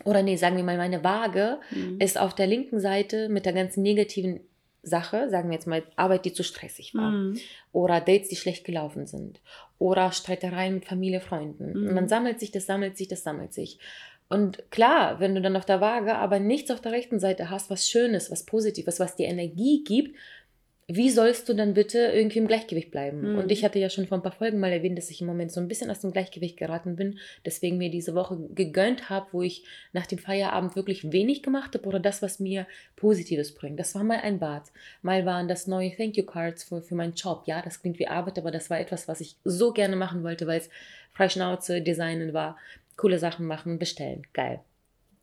oder 0.05 0.23
nee, 0.23 0.37
sagen 0.37 0.57
wir 0.57 0.65
mal, 0.65 0.77
meine 0.77 1.03
Waage 1.03 1.59
mhm. 1.71 2.01
ist 2.01 2.19
auf 2.19 2.35
der 2.35 2.47
linken 2.47 2.81
Seite 2.81 3.29
mit 3.29 3.47
der 3.47 3.53
ganzen 3.53 3.83
negativen 3.83 4.41
Sache, 4.83 5.29
sagen 5.29 5.49
wir 5.49 5.55
jetzt 5.55 5.67
mal, 5.67 5.83
Arbeit, 5.97 6.25
die 6.25 6.33
zu 6.33 6.45
stressig 6.45 6.95
war. 6.95 7.11
Mhm. 7.11 7.39
Oder 7.73 8.01
Dates, 8.01 8.29
die 8.29 8.37
schlecht 8.37 8.65
gelaufen 8.65 9.07
sind. 9.07 9.41
Oder 9.79 10.13
Streitereien 10.13 10.75
mit 10.75 10.85
Familie, 10.85 11.21
Freunden. 11.21 11.87
Mhm. 11.87 11.95
Man 11.95 12.09
sammelt 12.09 12.39
sich, 12.39 12.53
das 12.53 12.67
sammelt 12.67 12.97
sich, 12.97 13.09
das 13.09 13.23
sammelt 13.23 13.53
sich. 13.53 13.79
Und 14.29 14.71
klar, 14.71 15.21
wenn 15.21 15.35
du 15.35 15.41
dann 15.41 15.57
auf 15.57 15.65
der 15.65 15.81
Waage 15.81 16.15
aber 16.17 16.39
nichts 16.39 16.71
auf 16.71 16.81
der 16.81 16.93
rechten 16.93 17.19
Seite 17.19 17.51
hast, 17.51 17.71
was 17.71 17.89
Schönes, 17.89 18.31
was 18.31 18.45
Positives, 18.45 19.01
was 19.01 19.17
dir 19.17 19.27
Energie 19.27 19.83
gibt, 19.85 20.15
wie 20.91 21.11
sollst 21.11 21.47
du 21.47 21.55
dann 21.55 21.75
bitte 21.75 21.99
irgendwie 21.99 22.39
im 22.39 22.47
Gleichgewicht 22.49 22.91
bleiben? 22.91 23.33
Mhm. 23.33 23.39
Und 23.39 23.53
ich 23.53 23.63
hatte 23.63 23.79
ja 23.79 23.91
schon 23.91 24.07
vor 24.07 24.17
ein 24.17 24.23
paar 24.23 24.33
Folgen 24.33 24.59
mal 24.59 24.73
erwähnt, 24.73 24.97
dass 24.97 25.11
ich 25.11 25.21
im 25.21 25.27
Moment 25.27 25.53
so 25.53 25.61
ein 25.61 25.69
bisschen 25.69 25.91
aus 25.91 26.01
dem 26.01 26.13
Gleichgewicht 26.13 26.57
geraten 26.57 26.97
bin, 26.97 27.19
deswegen 27.45 27.77
mir 27.77 27.91
diese 27.91 28.15
Woche 28.15 28.39
gegönnt 28.55 29.11
habe, 29.11 29.27
wo 29.33 29.43
ich 29.43 29.65
nach 29.93 30.07
dem 30.07 30.19
Feierabend 30.19 30.77
wirklich 30.77 31.13
wenig 31.13 31.43
gemacht 31.43 31.75
habe 31.75 31.87
oder 31.87 32.01
das, 32.01 32.23
was 32.23 32.41
mir 32.41 32.67
Positives 32.97 33.55
bringt. 33.55 33.79
Das 33.79 33.95
war 33.95 34.03
mal 34.03 34.21
ein 34.21 34.39
Bad, 34.39 34.73
mal 35.03 35.27
waren 35.27 35.47
das 35.47 35.67
neue 35.67 35.95
Thank 35.95 36.17
You 36.17 36.25
Cards 36.25 36.65
für, 36.65 36.81
für 36.81 36.95
meinen 36.95 37.13
Job. 37.13 37.43
Ja, 37.45 37.61
das 37.61 37.83
klingt 37.83 37.99
wie 37.99 38.09
Arbeit, 38.09 38.39
aber 38.39 38.51
das 38.51 38.71
war 38.71 38.81
etwas, 38.81 39.09
was 39.09 39.21
ich 39.21 39.37
so 39.45 39.73
gerne 39.73 39.95
machen 39.95 40.23
wollte, 40.23 40.47
weil 40.47 40.61
es 40.61 40.71
Freischnauze, 41.13 41.83
Designen 41.83 42.33
war, 42.33 42.57
coole 42.99 43.19
Sachen 43.19 43.47
machen, 43.47 43.79
bestellen. 43.79 44.27
Geil. 44.35 44.61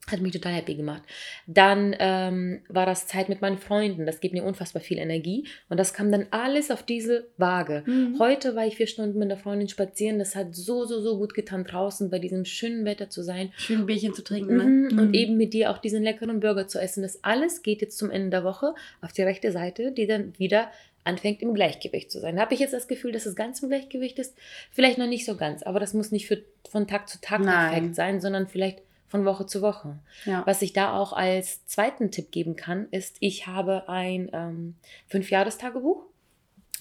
Hat 0.08 0.22
mich 0.22 0.34
total 0.34 0.53
happy 0.53 0.75
gemacht. 0.75 1.01
Dann 1.48 1.96
ähm, 1.98 2.62
war 2.70 2.86
das 2.86 3.08
Zeit 3.08 3.27
mit 3.27 3.41
meinen 3.41 3.58
Freunden. 3.58 4.05
Das 4.05 4.20
gibt 4.20 4.36
mir 4.36 4.44
unfassbar 4.44 4.79
viel 4.79 5.00
Energie. 5.00 5.48
Und 5.67 5.79
das 5.79 5.96
kam 5.96 6.12
dann 6.12 6.27
alles 6.29 6.70
auf 6.70 6.84
diese 6.84 7.27
Waage. 7.38 7.84
Mhm. 7.88 8.20
Heute 8.20 8.55
war 8.55 8.67
ich 8.67 8.75
vier 8.75 8.86
Stunden 8.86 9.17
mit 9.17 9.32
einer 9.32 9.39
Freundin 9.39 9.67
spazieren. 9.67 10.20
Das 10.20 10.36
hat 10.36 10.53
so, 10.53 10.86
so, 10.86 11.01
so 11.01 11.17
gut 11.17 11.34
getan, 11.34 11.63
draußen 11.63 12.12
bei 12.12 12.20
diesem 12.20 12.46
schönen 12.46 12.86
Wetter 12.86 13.10
zu 13.10 13.24
sein. 13.24 13.51
Schön 13.58 13.79
ein 13.79 13.86
Bierchen 13.88 14.13
zu 14.13 14.24
trinken. 14.24 14.58
Mhm. 14.58 14.88
Ne? 14.96 15.01
Und 15.01 15.15
eben 15.15 15.38
mit 15.38 15.53
dir 15.55 15.72
auch 15.72 15.79
diesen 15.79 16.03
leckeren 16.03 16.39
Burger 16.39 16.67
zu 16.67 16.79
essen. 16.79 17.01
Das 17.01 17.24
alles 17.24 17.63
geht 17.63 17.82
jetzt 17.82 17.98
zum 17.98 18.12
Ende 18.12 18.29
der 18.29 18.44
Woche 18.44 18.75
auf 19.01 19.12
die 19.12 19.24
rechte 19.24 19.51
Seite, 19.51 19.91
die 19.91 20.05
dann 20.05 20.38
wieder 20.38 20.70
anfängt 21.06 21.42
im 21.42 21.54
Gleichgewicht 21.54 22.12
zu 22.12 22.20
sein. 22.20 22.40
Habe 22.40 22.54
ich 22.54 22.60
jetzt 22.60 22.74
das 22.74 22.88
Gefühl, 22.88 23.12
dass 23.12 23.26
es 23.26 23.36
ganz 23.36 23.62
im 23.62 23.70
Gleichgewicht 23.70 24.20
ist? 24.20 24.36
Vielleicht 24.72 24.98
noch 24.98 25.08
nicht 25.08 25.26
so 25.26 25.38
ganz, 25.38 25.64
aber 25.64 25.80
das 25.80 25.94
muss 25.94 26.12
nicht 26.12 26.28
für, 26.28 26.44
von 26.70 26.88
Tag 26.88 27.08
zu 27.08 27.22
Tag 27.22 27.44
perfekt 27.44 27.96
sein, 27.96 28.20
sondern 28.20 28.48
vielleicht 28.48 28.82
von 29.08 29.24
Woche 29.24 29.46
zu 29.46 29.62
Woche. 29.62 30.00
Ja. 30.26 30.44
Was 30.46 30.62
ich 30.62 30.74
da 30.74 30.98
auch 30.98 31.14
als 31.14 31.66
zweiten 31.68 32.12
Tipp 32.12 32.32
geben 32.32 32.56
kann, 32.56 32.88
ist, 32.92 33.18
ich 33.20 33.48
habe 33.48 33.88
ein 33.88 34.30
ähm, 34.34 34.76
Fünfjahrestagebuch. 35.08 36.04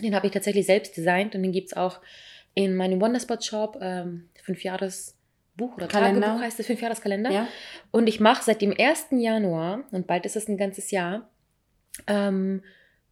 Den 0.00 0.14
habe 0.14 0.26
ich 0.26 0.32
tatsächlich 0.32 0.66
selbst 0.66 0.96
designt 0.96 1.34
und 1.34 1.42
den 1.42 1.52
gibt 1.52 1.68
es 1.68 1.76
auch 1.76 2.00
in 2.54 2.74
meinem 2.74 3.00
Wonderspot-Shop. 3.00 3.78
Ähm, 3.80 4.28
Fünfjahresbuch 4.42 5.76
oder 5.76 5.86
Kalender. 5.86 6.20
Tagebuch 6.20 6.42
heißt 6.42 6.60
es, 6.60 6.66
Fünfjahreskalender. 6.66 7.30
ja. 7.30 7.48
Und 7.90 8.08
ich 8.08 8.20
mache 8.20 8.42
seit 8.42 8.60
dem 8.62 8.74
1. 8.76 9.06
Januar, 9.12 9.84
und 9.90 10.06
bald 10.06 10.26
ist 10.26 10.36
es 10.36 10.48
ein 10.48 10.56
ganzes 10.56 10.90
Jahr, 10.90 11.28
ähm, 12.06 12.62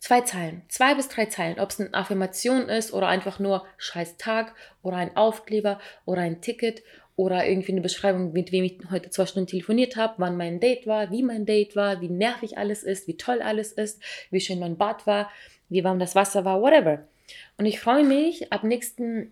zwei 0.03 0.23
Zeilen, 0.23 0.63
zwei 0.69 0.97
bis 0.97 1.09
drei 1.09 1.27
Zeilen, 1.27 1.61
ob 1.61 1.71
es 1.71 1.81
eine 1.81 1.95
Affirmation 1.95 2.69
ist 2.69 2.93
oder 2.93 3.07
einfach 3.07 3.39
nur 3.39 3.65
scheiß 3.79 4.17
Tag 4.17 4.53
oder 4.83 4.97
ein 4.97 5.17
Aufkleber 5.17 5.79
oder 6.05 6.23
ein 6.23 6.41
Ticket 6.41 6.83
oder 7.15 7.47
irgendwie 7.47 7.71
eine 7.71 7.83
Beschreibung, 7.83 8.33
mit 8.33 8.51
wem 8.51 8.65
ich 8.65 8.81
heute 8.91 9.11
zwei 9.11 9.27
Stunden 9.27 9.47
telefoniert 9.47 9.95
habe, 9.95 10.15
wann 10.17 10.37
mein 10.37 10.59
Date 10.59 10.89
war, 10.89 11.13
wie 11.13 11.23
mein 11.23 11.47
Date 11.47 11.77
war, 11.77 12.01
wie 12.01 12.09
nervig 12.09 12.59
alles 12.59 12.83
ist, 12.83 13.07
wie 13.07 13.17
toll 13.17 13.41
alles 13.41 13.71
ist, 13.71 14.03
wie 14.31 14.41
schön 14.41 14.59
mein 14.59 14.77
Bad 14.77 15.07
war, 15.07 15.31
wie 15.69 15.85
warm 15.85 16.01
das 16.01 16.17
Wasser 16.17 16.45
war, 16.45 16.61
whatever. 16.61 17.07
Und 17.57 17.67
ich 17.67 17.79
freue 17.79 18.05
mich, 18.05 18.53
ab 18.53 18.65
nächsten 18.65 19.31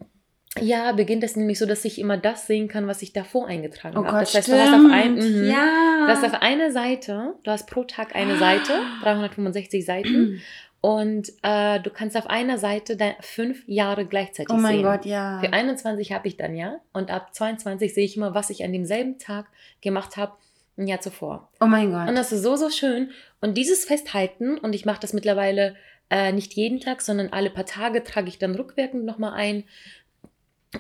Jahr 0.59 0.95
beginnt 0.95 1.23
es 1.23 1.37
nämlich 1.37 1.59
so, 1.59 1.67
dass 1.67 1.85
ich 1.85 1.99
immer 1.99 2.17
das 2.17 2.47
sehen 2.47 2.67
kann, 2.67 2.89
was 2.89 3.03
ich 3.03 3.13
davor 3.13 3.47
eingetragen 3.47 3.97
Oh 3.97 4.05
habe. 4.05 4.19
Gott, 4.19 4.23
das 4.23 4.35
heißt, 4.35 4.49
stimmt. 4.49 4.59
du 4.59 4.63
hast 4.63 4.75
auf 4.75 4.93
ein, 4.93 5.15
mhm. 5.15 5.49
ja. 5.49 6.07
Du 6.07 6.13
hast 6.13 6.25
auf 6.25 6.43
einer 6.43 6.73
Seite, 6.73 7.35
du 7.45 7.51
hast 7.51 7.69
pro 7.69 7.85
Tag 7.85 8.17
eine 8.17 8.37
Seite, 8.37 8.73
365 9.03 9.85
Seiten. 9.85 10.41
Und 10.83 11.31
äh, 11.43 11.79
du 11.81 11.91
kannst 11.91 12.17
auf 12.17 12.27
einer 12.29 12.57
Seite 12.57 12.97
fünf 13.21 13.63
Jahre 13.67 14.07
gleichzeitig 14.07 14.55
oh 14.55 14.59
mein 14.59 14.77
sehen. 14.77 14.83
Gott, 14.83 15.05
ja. 15.05 15.39
Für 15.41 15.53
21 15.53 16.11
habe 16.13 16.27
ich 16.27 16.39
dann 16.39 16.57
ja. 16.57 16.81
Und 16.95 17.11
ab 17.11 17.35
22 17.35 17.93
sehe 17.93 18.05
ich 18.07 18.17
immer, 18.17 18.35
was 18.35 18.49
ich 18.49 18.65
an 18.65 18.73
demselben 18.73 19.19
Tag 19.19 19.47
gemacht 19.83 20.17
habe, 20.17 20.33
ein 20.79 20.87
Jahr 20.87 21.03
zuvor. 21.03 21.51
Oh 21.61 21.67
mein 21.67 21.91
Gott. 21.93 22.09
Und 22.09 22.15
das 22.15 22.33
ist 22.33 22.43
so, 22.43 22.57
so 22.57 22.71
schön. 22.71 23.11
Und 23.43 23.59
dieses 23.59 23.85
Festhalten, 23.85 24.57
und 24.57 24.75
ich 24.75 24.87
mache 24.87 25.01
das 25.01 25.13
mittlerweile 25.13 25.77
äh, 26.09 26.33
nicht 26.33 26.55
jeden 26.55 26.81
Tag, 26.81 27.03
sondern 27.03 27.29
alle 27.29 27.51
paar 27.51 27.67
Tage 27.67 28.03
trage 28.03 28.29
ich 28.29 28.39
dann 28.39 28.55
rückwirkend 28.55 29.05
nochmal 29.05 29.35
ein. 29.35 29.65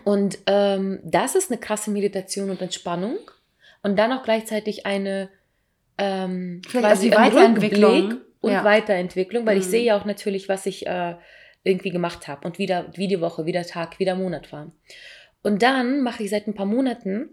Und 0.05 0.39
ähm, 0.47 1.01
das 1.05 1.35
ist 1.35 1.51
eine 1.51 1.61
krasse 1.61 1.91
Meditation 1.91 2.51
und 2.51 2.63
Entspannung. 2.63 3.19
Und 3.83 3.99
dann 3.99 4.13
auch 4.13 4.23
gleichzeitig 4.23 4.87
eine 4.87 5.31
ähm, 5.99 6.63
die 6.73 6.79
ein 6.79 7.13
Weiterentwicklung. 7.13 8.21
Und 8.41 8.53
Ja. 8.53 8.65
Weiterentwicklung, 8.65 9.45
weil 9.45 9.59
ich 9.59 9.67
Mhm. 9.67 9.71
sehe 9.71 9.85
ja 9.85 10.01
auch 10.01 10.07
natürlich, 10.07 10.49
was 10.49 10.65
ich 10.65 10.87
äh, 10.87 11.15
irgendwie 11.63 11.91
gemacht 11.91 12.27
habe 12.27 12.47
und 12.47 12.59
wieder, 12.59 12.87
wie 12.95 13.07
die 13.07 13.21
Woche, 13.21 13.45
wie 13.45 13.53
der 13.53 13.67
Tag, 13.67 13.99
wie 13.99 14.07
der 14.07 14.15
Monat 14.15 14.51
war. 14.51 14.73
Und 15.43 15.63
dann 15.63 16.03
mache 16.03 16.23
ich 16.23 16.31
seit 16.31 16.47
ein 16.47 16.55
paar 16.55 16.65
Monaten 16.65 17.29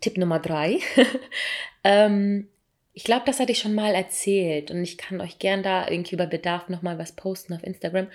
Tipp 0.00 0.16
Nummer 0.18 0.40
drei. 0.40 0.78
ähm, 1.84 2.48
ich 2.96 3.04
glaube, 3.04 3.24
das 3.26 3.40
hatte 3.40 3.52
ich 3.52 3.58
schon 3.58 3.74
mal 3.74 3.94
erzählt 3.94 4.70
und 4.70 4.82
ich 4.82 4.96
kann 4.96 5.20
euch 5.20 5.38
gern 5.38 5.62
da 5.62 5.86
irgendwie 5.86 6.14
über 6.14 6.26
Bedarf 6.26 6.70
nochmal 6.70 6.98
was 6.98 7.12
posten 7.12 7.52
auf 7.52 7.62
Instagram. 7.62 8.06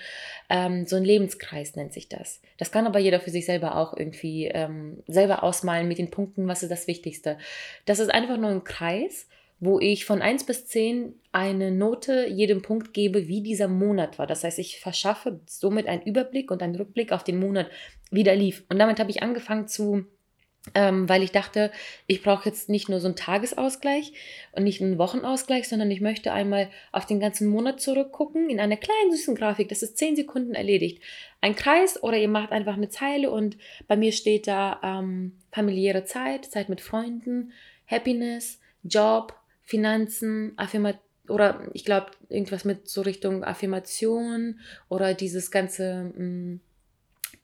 Ähm, 0.50 0.86
so 0.86 0.96
ein 0.96 1.04
Lebenskreis 1.04 1.76
nennt 1.76 1.92
sich 1.92 2.08
das. 2.08 2.40
Das 2.58 2.72
kann 2.72 2.84
aber 2.84 2.98
jeder 2.98 3.20
für 3.20 3.30
sich 3.30 3.46
selber 3.46 3.76
auch 3.76 3.96
irgendwie 3.96 4.46
ähm, 4.46 5.04
selber 5.06 5.44
ausmalen 5.44 5.86
mit 5.86 5.98
den 5.98 6.10
Punkten, 6.10 6.48
was 6.48 6.64
ist 6.64 6.72
das 6.72 6.88
Wichtigste. 6.88 7.38
Das 7.84 8.00
ist 8.00 8.12
einfach 8.12 8.36
nur 8.38 8.50
ein 8.50 8.64
Kreis, 8.64 9.28
wo 9.60 9.78
ich 9.78 10.04
von 10.04 10.20
1 10.20 10.46
bis 10.46 10.66
10 10.66 11.14
eine 11.30 11.70
Note 11.70 12.26
jedem 12.28 12.60
Punkt 12.60 12.92
gebe, 12.92 13.28
wie 13.28 13.40
dieser 13.40 13.68
Monat 13.68 14.18
war. 14.18 14.26
Das 14.26 14.42
heißt, 14.42 14.58
ich 14.58 14.80
verschaffe 14.80 15.38
somit 15.46 15.86
einen 15.86 16.02
Überblick 16.02 16.50
und 16.50 16.60
einen 16.60 16.74
Rückblick 16.74 17.12
auf 17.12 17.22
den 17.22 17.38
Monat, 17.38 17.70
wie 18.10 18.24
der 18.24 18.34
lief. 18.34 18.64
Und 18.68 18.80
damit 18.80 18.98
habe 18.98 19.12
ich 19.12 19.22
angefangen 19.22 19.68
zu 19.68 20.06
ähm, 20.74 21.08
weil 21.08 21.22
ich 21.22 21.32
dachte, 21.32 21.72
ich 22.06 22.22
brauche 22.22 22.48
jetzt 22.48 22.68
nicht 22.68 22.88
nur 22.88 23.00
so 23.00 23.08
einen 23.08 23.16
Tagesausgleich 23.16 24.12
und 24.52 24.62
nicht 24.62 24.80
einen 24.80 24.98
Wochenausgleich, 24.98 25.68
sondern 25.68 25.90
ich 25.90 26.00
möchte 26.00 26.32
einmal 26.32 26.70
auf 26.92 27.04
den 27.04 27.18
ganzen 27.18 27.48
Monat 27.48 27.80
zurückgucken 27.80 28.48
in 28.48 28.60
einer 28.60 28.76
kleinen 28.76 29.10
süßen 29.10 29.34
Grafik. 29.34 29.68
Das 29.68 29.82
ist 29.82 29.98
zehn 29.98 30.14
Sekunden 30.14 30.54
erledigt. 30.54 31.02
Ein 31.40 31.56
Kreis 31.56 32.00
oder 32.02 32.16
ihr 32.16 32.28
macht 32.28 32.52
einfach 32.52 32.74
eine 32.74 32.88
Zeile 32.88 33.30
und 33.30 33.56
bei 33.88 33.96
mir 33.96 34.12
steht 34.12 34.46
da 34.46 34.80
ähm, 34.84 35.32
familiäre 35.50 36.04
Zeit, 36.04 36.44
Zeit 36.46 36.68
mit 36.68 36.80
Freunden, 36.80 37.52
Happiness, 37.86 38.60
Job, 38.84 39.34
Finanzen, 39.64 40.52
Affirmation 40.56 41.02
oder 41.28 41.68
ich 41.72 41.84
glaube 41.84 42.10
irgendwas 42.28 42.64
mit 42.64 42.88
so 42.88 43.02
Richtung 43.02 43.44
Affirmation 43.44 44.58
oder 44.88 45.14
dieses 45.14 45.50
ganze 45.50 46.12
mh, 46.16 46.58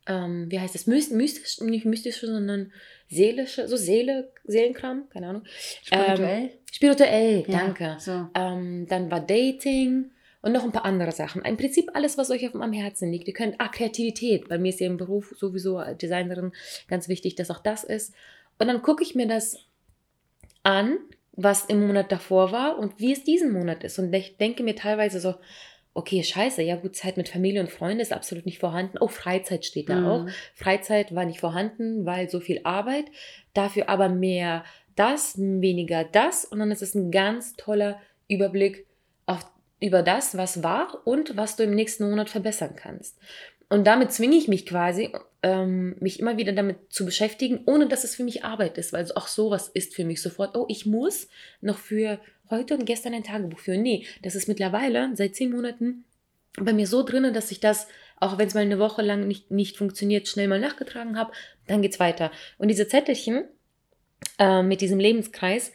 ähm, 0.09 0.47
wie 0.51 0.59
heißt 0.59 0.75
das, 0.75 0.87
Myst- 0.87 1.13
mystisch, 1.13 1.61
nicht 1.61 1.85
mystische, 1.85 2.27
sondern 2.27 2.73
seelische, 3.09 3.69
so 3.69 3.77
Seele, 3.77 4.33
Seelenkram, 4.45 5.09
keine 5.11 5.29
Ahnung. 5.29 5.43
Spirituell. 5.85 6.51
Spirituell, 6.73 7.45
Ja, 7.47 7.59
danke. 7.59 7.97
So. 8.01 8.27
Ähm, 8.35 8.87
dann 8.89 9.11
war 9.11 9.21
Dating 9.21 10.11
und 10.43 10.53
noch 10.53 10.65
ein 10.65 10.73
paar 10.73 10.85
andere 10.85 11.13
Sachen. 11.13 11.43
Im 11.43 11.57
Prinzip 11.57 11.91
alles, 11.95 12.19
was 12.19 12.31
euch 12.31 12.47
auf 12.47 12.55
am 12.55 12.73
Herzen 12.73 13.11
liegt. 13.11 13.29
Ihr 13.29 13.35
könnt, 13.35 13.57
ah, 13.59 13.69
Kreativität. 13.69 14.49
Bei 14.49 14.59
mir 14.59 14.71
ist 14.71 14.81
ja 14.81 14.87
im 14.87 14.97
Beruf 14.97 15.35
sowieso 15.37 15.79
als 15.79 15.99
Designerin 15.99 16.53
ganz 16.89 17.09
wichtig, 17.09 17.35
dass 17.35 17.51
auch 17.51 17.63
das 17.63 17.85
ist. 17.85 18.15
Und 18.59 18.69
dann 18.69 18.83
gucke 18.83 19.03
ich 19.03 19.15
mir 19.15 19.27
das 19.27 19.57
an, 20.63 20.99
was 21.33 21.65
im 21.67 21.87
Monat 21.87 22.11
davor 22.11 22.51
war 22.53 22.79
und 22.79 22.99
wie 22.99 23.13
es 23.13 23.25
diesen 23.25 23.53
Monat 23.53 23.85
ist. 23.85 23.99
Und 23.99 24.13
ich 24.13 24.37
denke 24.39 24.63
mir 24.63 24.75
teilweise 24.75 25.21
so, 25.21 25.35
okay, 25.99 26.23
scheiße, 26.23 26.63
ja 26.63 26.77
gut, 26.77 26.95
Zeit 26.95 27.17
mit 27.17 27.29
Familie 27.29 27.61
und 27.61 27.73
Freunden 27.73 27.99
ist 27.99 28.13
absolut 28.13 28.47
nicht 28.47 28.61
vorhanden. 28.61 28.99
Oh, 29.01 29.09
Freizeit 29.09 29.65
steht 29.65 29.89
da 29.89 29.97
Mhm. 29.97 30.07
auch. 30.07 30.27
Freizeit 30.55 31.13
war 31.13 31.25
nicht 31.25 31.41
vorhanden, 31.41 32.07
weil 32.07 32.31
so 32.31 32.39
viel 32.39 32.61
Arbeit. 32.63 33.07
Dafür 33.53 33.89
aber 33.89 34.09
mehr 34.09 34.65
das, 34.95 35.37
weniger 35.37 36.05
das. 36.05 36.45
Und 36.45 36.61
dann 36.61 36.71
ist 36.71 36.83
es 36.83 36.95
ein 36.95 37.11
ganz 37.11 37.57
toller 37.57 38.01
Überblick 38.29 38.87
auf, 39.27 39.45
über 39.81 40.03
das, 40.03 40.37
was 40.37 40.63
war 40.63 41.03
und 41.05 41.37
was 41.37 41.57
du 41.57 41.65
im 41.65 41.75
nächsten 41.75 42.09
Monat 42.09 42.31
verbessern 42.31 42.77
kannst. 42.77 43.19
Und 43.69 43.85
damit 43.87 44.13
zwinge 44.13 44.37
ich 44.37 44.47
mich 44.47 44.67
quasi, 44.67 45.13
ähm, 45.43 45.97
mich 45.99 46.21
immer 46.21 46.37
wieder 46.37 46.53
damit 46.53 46.93
zu 46.93 47.05
beschäftigen, 47.05 47.63
ohne 47.67 47.89
dass 47.89 48.05
es 48.05 48.15
für 48.15 48.25
mich 48.25 48.45
Arbeit 48.45 48.79
ist, 48.79 48.93
weil 48.93 49.05
auch 49.17 49.27
sowas 49.27 49.69
ist 49.69 49.97
für 49.97 50.05
mich 50.05 50.23
sofort, 50.23 50.57
oh, 50.57 50.67
ich 50.69 50.87
muss 50.87 51.29
noch 51.61 51.79
für 51.79 52.21
heute 52.51 52.75
und 52.75 52.85
gestern 52.85 53.15
ein 53.15 53.25
Tagebuch 53.25 53.59
führen. 53.59 53.83
Nee, 53.83 54.07
das 54.23 54.35
ist 54.35 54.49
mittlerweile 54.49 55.11
seit 55.15 55.35
zehn 55.37 55.51
Monaten 55.51 56.05
bei 56.59 56.73
mir 56.73 56.87
so 56.87 57.03
drin, 57.03 57.33
dass 57.33 57.51
ich 57.51 57.61
das, 57.61 57.87
auch 58.17 58.39
wenn 58.39 58.49
es 58.49 58.55
mal 58.55 58.61
eine 58.61 58.79
Woche 58.79 59.03
lang 59.03 59.27
nicht, 59.27 59.51
nicht 59.51 59.77
funktioniert, 59.77 60.29
schnell 60.29 60.49
mal 60.49 60.61
nachgetragen 60.61 61.19
habe, 61.19 61.33
dann 61.67 61.83
geht's 61.83 62.01
weiter. 62.01 62.31
Und 62.59 62.69
diese 62.69 62.89
Zettelchen 62.89 63.45
äh, 64.39 64.63
mit 64.63 64.81
diesem 64.81 64.99
Lebenskreis 64.99 65.73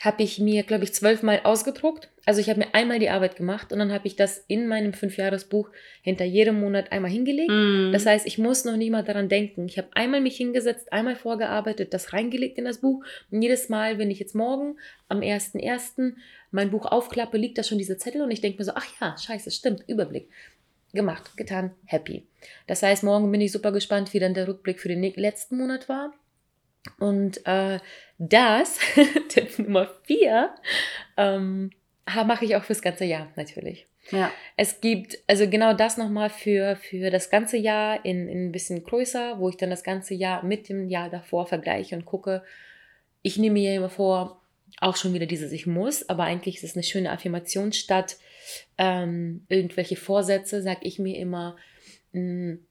habe 0.00 0.22
ich 0.22 0.38
mir, 0.38 0.62
glaube 0.62 0.84
ich, 0.84 0.94
zwölfmal 0.94 1.40
ausgedruckt. 1.44 2.10
Also 2.24 2.40
ich 2.40 2.48
habe 2.48 2.60
mir 2.60 2.72
einmal 2.72 3.00
die 3.00 3.10
Arbeit 3.10 3.34
gemacht 3.34 3.72
und 3.72 3.80
dann 3.80 3.92
habe 3.92 4.06
ich 4.06 4.14
das 4.14 4.44
in 4.46 4.68
meinem 4.68 4.92
Fünfjahresbuch 4.92 5.70
hinter 6.02 6.24
jedem 6.24 6.60
Monat 6.60 6.92
einmal 6.92 7.10
hingelegt. 7.10 7.50
Mhm. 7.50 7.90
Das 7.92 8.06
heißt, 8.06 8.26
ich 8.26 8.38
muss 8.38 8.64
noch 8.64 8.76
nie 8.76 8.90
mal 8.90 9.02
daran 9.02 9.28
denken. 9.28 9.66
Ich 9.66 9.76
habe 9.76 9.88
einmal 9.94 10.20
mich 10.20 10.36
hingesetzt, 10.36 10.92
einmal 10.92 11.16
vorgearbeitet, 11.16 11.92
das 11.92 12.12
reingelegt 12.12 12.58
in 12.58 12.64
das 12.64 12.78
Buch. 12.78 13.04
Und 13.30 13.42
jedes 13.42 13.68
Mal, 13.68 13.98
wenn 13.98 14.10
ich 14.10 14.20
jetzt 14.20 14.36
morgen 14.36 14.76
am 15.08 15.20
1.1. 15.20 16.14
mein 16.52 16.70
Buch 16.70 16.86
aufklappe, 16.86 17.36
liegt 17.38 17.58
da 17.58 17.64
schon 17.64 17.78
dieser 17.78 17.98
Zettel 17.98 18.22
und 18.22 18.30
ich 18.30 18.40
denke 18.40 18.58
mir 18.58 18.64
so, 18.64 18.72
ach 18.74 18.86
ja, 19.00 19.16
scheiße, 19.18 19.50
stimmt, 19.50 19.82
Überblick. 19.88 20.28
Gemacht, 20.92 21.36
getan, 21.36 21.72
happy. 21.86 22.26
Das 22.68 22.82
heißt, 22.82 23.02
morgen 23.02 23.32
bin 23.32 23.40
ich 23.40 23.50
super 23.50 23.72
gespannt, 23.72 24.12
wie 24.12 24.20
dann 24.20 24.34
der 24.34 24.46
Rückblick 24.46 24.78
für 24.78 24.88
den 24.88 25.02
letzten 25.02 25.56
Monat 25.56 25.88
war. 25.88 26.12
Und 26.98 27.44
äh, 27.46 27.80
das, 28.18 28.78
Tipp 29.28 29.58
Nummer 29.58 29.88
4, 30.04 30.54
ähm, 31.16 31.70
mache 32.06 32.44
ich 32.44 32.56
auch 32.56 32.64
fürs 32.64 32.82
ganze 32.82 33.04
Jahr 33.04 33.32
natürlich. 33.36 33.86
Ja. 34.10 34.32
Es 34.56 34.80
gibt 34.80 35.18
also 35.26 35.48
genau 35.48 35.74
das 35.74 35.96
nochmal 35.96 36.30
für, 36.30 36.76
für 36.76 37.10
das 37.10 37.30
ganze 37.30 37.56
Jahr 37.56 38.04
in, 38.04 38.28
in 38.28 38.48
ein 38.48 38.52
bisschen 38.52 38.82
größer, 38.82 39.38
wo 39.38 39.48
ich 39.48 39.56
dann 39.56 39.70
das 39.70 39.84
ganze 39.84 40.14
Jahr 40.14 40.44
mit 40.44 40.68
dem 40.68 40.88
Jahr 40.88 41.08
davor 41.08 41.46
vergleiche 41.46 41.94
und 41.94 42.04
gucke. 42.04 42.42
Ich 43.22 43.38
nehme 43.38 43.54
mir 43.54 43.76
immer 43.76 43.90
vor, 43.90 44.42
auch 44.80 44.96
schon 44.96 45.14
wieder 45.14 45.26
dieses 45.26 45.52
Ich 45.52 45.66
muss, 45.66 46.08
aber 46.08 46.24
eigentlich 46.24 46.56
ist 46.56 46.64
es 46.64 46.74
eine 46.74 46.82
schöne 46.82 47.10
Affirmation 47.10 47.72
statt 47.72 48.16
ähm, 48.78 49.44
irgendwelche 49.48 49.96
Vorsätze, 49.96 50.62
sage 50.62 50.80
ich 50.82 50.98
mir 50.98 51.16
immer, 51.18 51.56
mh, 52.12 52.20
hm, 52.20 52.66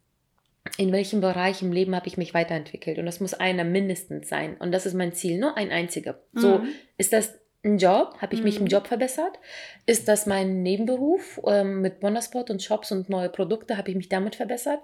in 0.77 0.91
welchem 0.91 1.21
Bereich 1.21 1.63
im 1.63 1.71
Leben 1.71 1.95
habe 1.95 2.07
ich 2.07 2.17
mich 2.17 2.35
weiterentwickelt. 2.35 2.99
Und 2.99 3.07
das 3.07 3.19
muss 3.19 3.33
einer 3.33 3.63
mindestens 3.63 4.29
sein. 4.29 4.57
Und 4.57 4.71
das 4.71 4.85
ist 4.85 4.93
mein 4.93 5.11
Ziel, 5.13 5.39
nur 5.39 5.57
ein 5.57 5.71
einziger. 5.71 6.21
Mhm. 6.33 6.39
So, 6.39 6.61
ist 6.97 7.13
das 7.13 7.33
ein 7.63 7.77
Job? 7.77 8.15
Habe 8.19 8.33
ich 8.33 8.43
mich 8.43 8.57
im 8.57 8.63
mhm. 8.63 8.69
Job 8.69 8.87
verbessert? 8.87 9.39
Ist 9.85 10.07
das 10.07 10.25
mein 10.25 10.63
Nebenberuf 10.63 11.39
ähm, 11.45 11.81
mit 11.81 12.01
Wonderspot 12.01 12.49
und 12.49 12.63
Shops 12.63 12.91
und 12.91 13.09
neue 13.09 13.29
Produkte? 13.29 13.77
Habe 13.77 13.91
ich 13.91 13.95
mich 13.95 14.09
damit 14.09 14.35
verbessert? 14.35 14.79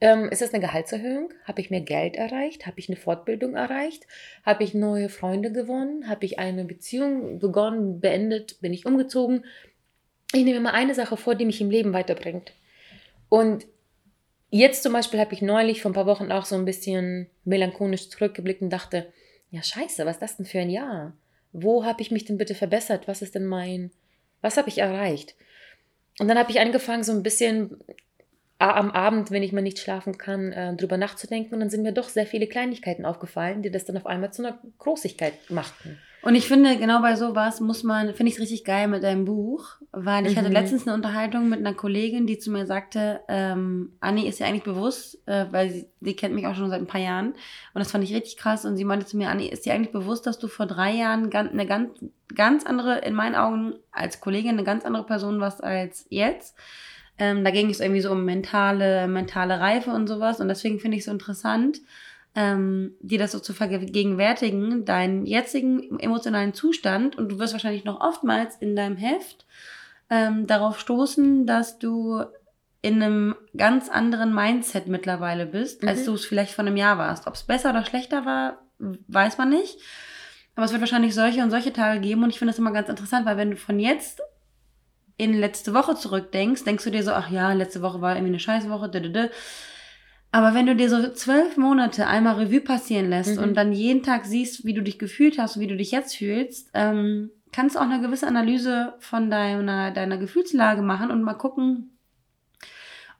Ähm, 0.00 0.28
ist 0.28 0.40
das 0.40 0.54
eine 0.54 0.64
Gehaltserhöhung? 0.64 1.32
Habe 1.44 1.60
ich 1.60 1.70
mehr 1.70 1.80
Geld 1.80 2.16
erreicht? 2.16 2.66
Habe 2.66 2.78
ich 2.78 2.88
eine 2.88 2.96
Fortbildung 2.96 3.54
erreicht? 3.54 4.06
Habe 4.44 4.62
ich 4.62 4.74
neue 4.74 5.08
Freunde 5.08 5.52
gewonnen? 5.52 6.08
Habe 6.08 6.24
ich 6.24 6.38
eine 6.38 6.64
Beziehung 6.64 7.40
begonnen, 7.40 8.00
beendet? 8.00 8.60
Bin 8.60 8.72
ich 8.72 8.86
umgezogen? 8.86 9.44
Ich 10.32 10.44
nehme 10.44 10.58
immer 10.58 10.74
eine 10.74 10.94
Sache 10.94 11.16
vor, 11.16 11.34
die 11.34 11.44
mich 11.44 11.60
im 11.60 11.70
Leben 11.70 11.92
weiterbringt. 11.92 12.52
Und 13.28 13.66
jetzt 14.50 14.82
zum 14.82 14.92
Beispiel 14.92 15.20
habe 15.20 15.34
ich 15.34 15.42
neulich 15.42 15.82
vor 15.82 15.90
ein 15.90 15.94
paar 15.94 16.06
Wochen 16.06 16.30
auch 16.30 16.44
so 16.44 16.54
ein 16.54 16.64
bisschen 16.64 17.28
melancholisch 17.44 18.10
zurückgeblickt 18.10 18.62
und 18.62 18.70
dachte, 18.70 19.12
ja 19.50 19.62
scheiße, 19.62 20.06
was 20.06 20.16
ist 20.16 20.22
das 20.22 20.36
denn 20.36 20.46
für 20.46 20.60
ein 20.60 20.70
Jahr? 20.70 21.14
Wo 21.52 21.84
habe 21.84 22.02
ich 22.02 22.10
mich 22.10 22.24
denn 22.24 22.38
bitte 22.38 22.54
verbessert? 22.54 23.08
Was 23.08 23.22
ist 23.22 23.34
denn 23.34 23.46
mein, 23.46 23.90
was 24.40 24.56
habe 24.56 24.68
ich 24.68 24.78
erreicht? 24.78 25.34
Und 26.18 26.28
dann 26.28 26.38
habe 26.38 26.50
ich 26.50 26.60
angefangen, 26.60 27.04
so 27.04 27.12
ein 27.12 27.22
bisschen 27.22 27.82
am 28.58 28.90
Abend, 28.92 29.30
wenn 29.30 29.42
ich 29.42 29.52
mal 29.52 29.60
nicht 29.60 29.78
schlafen 29.78 30.18
kann, 30.18 30.52
äh, 30.52 30.76
drüber 30.76 30.96
nachzudenken. 30.96 31.54
Und 31.54 31.60
dann 31.60 31.70
sind 31.70 31.82
mir 31.82 31.92
doch 31.92 32.08
sehr 32.08 32.26
viele 32.26 32.46
Kleinigkeiten 32.46 33.04
aufgefallen, 33.04 33.62
die 33.62 33.70
das 33.70 33.84
dann 33.84 33.96
auf 33.96 34.06
einmal 34.06 34.32
zu 34.32 34.44
einer 34.44 34.60
Großigkeit 34.78 35.34
machten. 35.50 35.98
Und 36.22 36.36
ich 36.36 36.46
finde, 36.46 36.76
genau 36.76 37.00
bei 37.00 37.16
sowas 37.16 37.60
muss 37.60 37.82
man, 37.82 38.14
finde 38.14 38.28
ich 38.28 38.36
es 38.36 38.40
richtig 38.40 38.64
geil 38.64 38.86
mit 38.86 39.02
deinem 39.02 39.24
Buch, 39.24 39.76
weil 39.90 40.24
ich 40.24 40.36
mhm. 40.36 40.40
hatte 40.40 40.52
letztens 40.52 40.86
eine 40.86 40.94
Unterhaltung 40.94 41.48
mit 41.48 41.58
einer 41.58 41.74
Kollegin, 41.74 42.28
die 42.28 42.38
zu 42.38 42.52
mir 42.52 42.64
sagte, 42.64 43.20
ähm, 43.26 43.96
Anni 43.98 44.28
ist 44.28 44.38
ja 44.38 44.46
eigentlich 44.46 44.62
bewusst, 44.62 45.18
äh, 45.26 45.46
weil 45.50 45.70
sie, 45.70 45.88
sie 46.00 46.14
kennt 46.14 46.36
mich 46.36 46.46
auch 46.46 46.54
schon 46.54 46.70
seit 46.70 46.80
ein 46.80 46.86
paar 46.86 47.00
Jahren 47.00 47.28
und 47.28 47.80
das 47.80 47.90
fand 47.90 48.04
ich 48.04 48.14
richtig 48.14 48.36
krass 48.36 48.64
und 48.64 48.76
sie 48.76 48.84
meinte 48.84 49.04
zu 49.04 49.16
mir, 49.16 49.30
Anni, 49.30 49.48
ist 49.48 49.66
dir 49.66 49.74
eigentlich 49.74 49.90
bewusst, 49.90 50.24
dass 50.28 50.38
du 50.38 50.46
vor 50.46 50.66
drei 50.66 50.92
Jahren 50.92 51.28
ganz, 51.28 51.50
eine 51.50 51.66
ganz, 51.66 51.90
ganz 52.32 52.64
andere, 52.64 52.98
in 53.00 53.14
meinen 53.14 53.34
Augen 53.34 53.74
als 53.90 54.20
Kollegin, 54.20 54.50
eine 54.50 54.64
ganz 54.64 54.84
andere 54.84 55.04
Person 55.04 55.40
warst 55.40 55.62
als 55.62 56.06
jetzt? 56.08 56.56
Ähm, 57.18 57.42
da 57.44 57.50
ging 57.50 57.68
es 57.68 57.80
irgendwie 57.80 58.00
so 58.00 58.12
um 58.12 58.24
mentale, 58.24 59.08
mentale 59.08 59.58
Reife 59.58 59.90
und 59.90 60.06
sowas 60.06 60.40
und 60.40 60.46
deswegen 60.46 60.78
finde 60.78 60.96
ich 60.96 61.00
es 61.00 61.06
so 61.06 61.12
interessant, 61.12 61.78
ähm, 62.34 62.94
dir 63.00 63.18
das 63.18 63.32
so 63.32 63.40
zu 63.40 63.52
vergegenwärtigen, 63.52 64.84
deinen 64.84 65.26
jetzigen 65.26 65.98
emotionalen 66.00 66.54
Zustand 66.54 67.16
und 67.16 67.30
du 67.30 67.38
wirst 67.38 67.52
wahrscheinlich 67.52 67.84
noch 67.84 68.00
oftmals 68.00 68.56
in 68.56 68.74
deinem 68.74 68.96
Heft 68.96 69.46
ähm, 70.08 70.46
darauf 70.46 70.80
stoßen, 70.80 71.46
dass 71.46 71.78
du 71.78 72.22
in 72.80 73.02
einem 73.02 73.36
ganz 73.56 73.88
anderen 73.88 74.34
Mindset 74.34 74.88
mittlerweile 74.88 75.46
bist, 75.46 75.82
mhm. 75.82 75.88
als 75.88 76.04
du 76.04 76.14
es 76.14 76.24
vielleicht 76.24 76.52
vor 76.52 76.64
einem 76.64 76.76
Jahr 76.76 76.98
warst. 76.98 77.26
Ob 77.26 77.34
es 77.34 77.44
besser 77.44 77.70
oder 77.70 77.84
schlechter 77.84 78.24
war, 78.26 78.62
weiß 78.78 79.38
man 79.38 79.50
nicht. 79.50 79.78
Aber 80.54 80.66
es 80.66 80.72
wird 80.72 80.80
wahrscheinlich 80.80 81.14
solche 81.14 81.42
und 81.42 81.50
solche 81.50 81.72
Tage 81.72 82.00
geben 82.00 82.24
und 82.24 82.30
ich 82.30 82.38
finde 82.38 82.52
das 82.52 82.58
immer 82.58 82.72
ganz 82.72 82.88
interessant, 82.88 83.24
weil 83.24 83.36
wenn 83.36 83.52
du 83.52 83.56
von 83.56 83.78
jetzt 83.78 84.20
in 85.16 85.34
letzte 85.34 85.72
Woche 85.72 85.94
zurückdenkst, 85.94 86.64
denkst 86.64 86.84
du 86.84 86.90
dir 86.90 87.02
so, 87.02 87.12
ach 87.12 87.30
ja, 87.30 87.52
letzte 87.52 87.82
Woche 87.82 88.00
war 88.00 88.16
irgendwie 88.16 88.32
eine 88.32 88.40
Scheißwoche, 88.40 88.88
dödödö. 88.88 89.28
Aber 90.34 90.54
wenn 90.54 90.66
du 90.66 90.74
dir 90.74 90.88
so 90.88 91.12
zwölf 91.12 91.58
Monate 91.58 92.06
einmal 92.06 92.36
Revue 92.36 92.62
passieren 92.62 93.10
lässt 93.10 93.36
mhm. 93.36 93.42
und 93.42 93.54
dann 93.54 93.72
jeden 93.72 94.02
Tag 94.02 94.24
siehst, 94.24 94.64
wie 94.64 94.72
du 94.72 94.82
dich 94.82 94.98
gefühlt 94.98 95.38
hast 95.38 95.56
und 95.56 95.62
wie 95.62 95.66
du 95.66 95.76
dich 95.76 95.90
jetzt 95.90 96.16
fühlst, 96.16 96.70
ähm, 96.72 97.30
kannst 97.52 97.76
du 97.76 97.80
auch 97.80 97.84
eine 97.84 98.00
gewisse 98.00 98.26
Analyse 98.26 98.94
von 98.98 99.30
deiner, 99.30 99.90
deiner 99.90 100.16
Gefühlslage 100.16 100.80
machen 100.80 101.10
und 101.10 101.22
mal 101.22 101.34
gucken, 101.34 101.98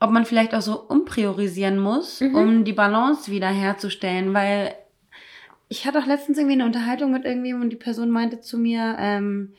ob 0.00 0.10
man 0.10 0.24
vielleicht 0.24 0.54
auch 0.54 0.62
so 0.62 0.80
umpriorisieren 0.80 1.78
muss, 1.78 2.22
mhm. 2.22 2.34
um 2.34 2.64
die 2.64 2.72
Balance 2.72 3.30
wiederherzustellen. 3.30 4.32
Weil 4.32 4.74
ich 5.68 5.86
hatte 5.86 5.98
auch 5.98 6.06
letztens 6.06 6.38
irgendwie 6.38 6.54
eine 6.54 6.64
Unterhaltung 6.64 7.12
mit 7.12 7.26
irgendjemandem 7.26 7.66
und 7.66 7.70
die 7.70 7.84
Person 7.84 8.08
meinte 8.08 8.40
zu 8.40 8.56
mir, 8.56 8.96
ähm, 8.98 9.52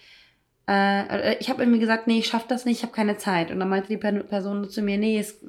äh, 0.67 1.37
ich 1.39 1.49
habe 1.49 1.61
irgendwie 1.61 1.79
gesagt, 1.79 2.07
nee, 2.07 2.17
ich 2.17 2.27
schaffe 2.27 2.47
das 2.49 2.65
nicht, 2.65 2.77
ich 2.77 2.83
habe 2.83 2.93
keine 2.93 3.17
Zeit. 3.17 3.51
Und 3.51 3.59
dann 3.59 3.69
meinte 3.69 3.89
die 3.89 3.97
Person 3.97 4.67
zu 4.69 4.81
mir, 4.81 4.97
nee, 4.97 5.19
es 5.19 5.39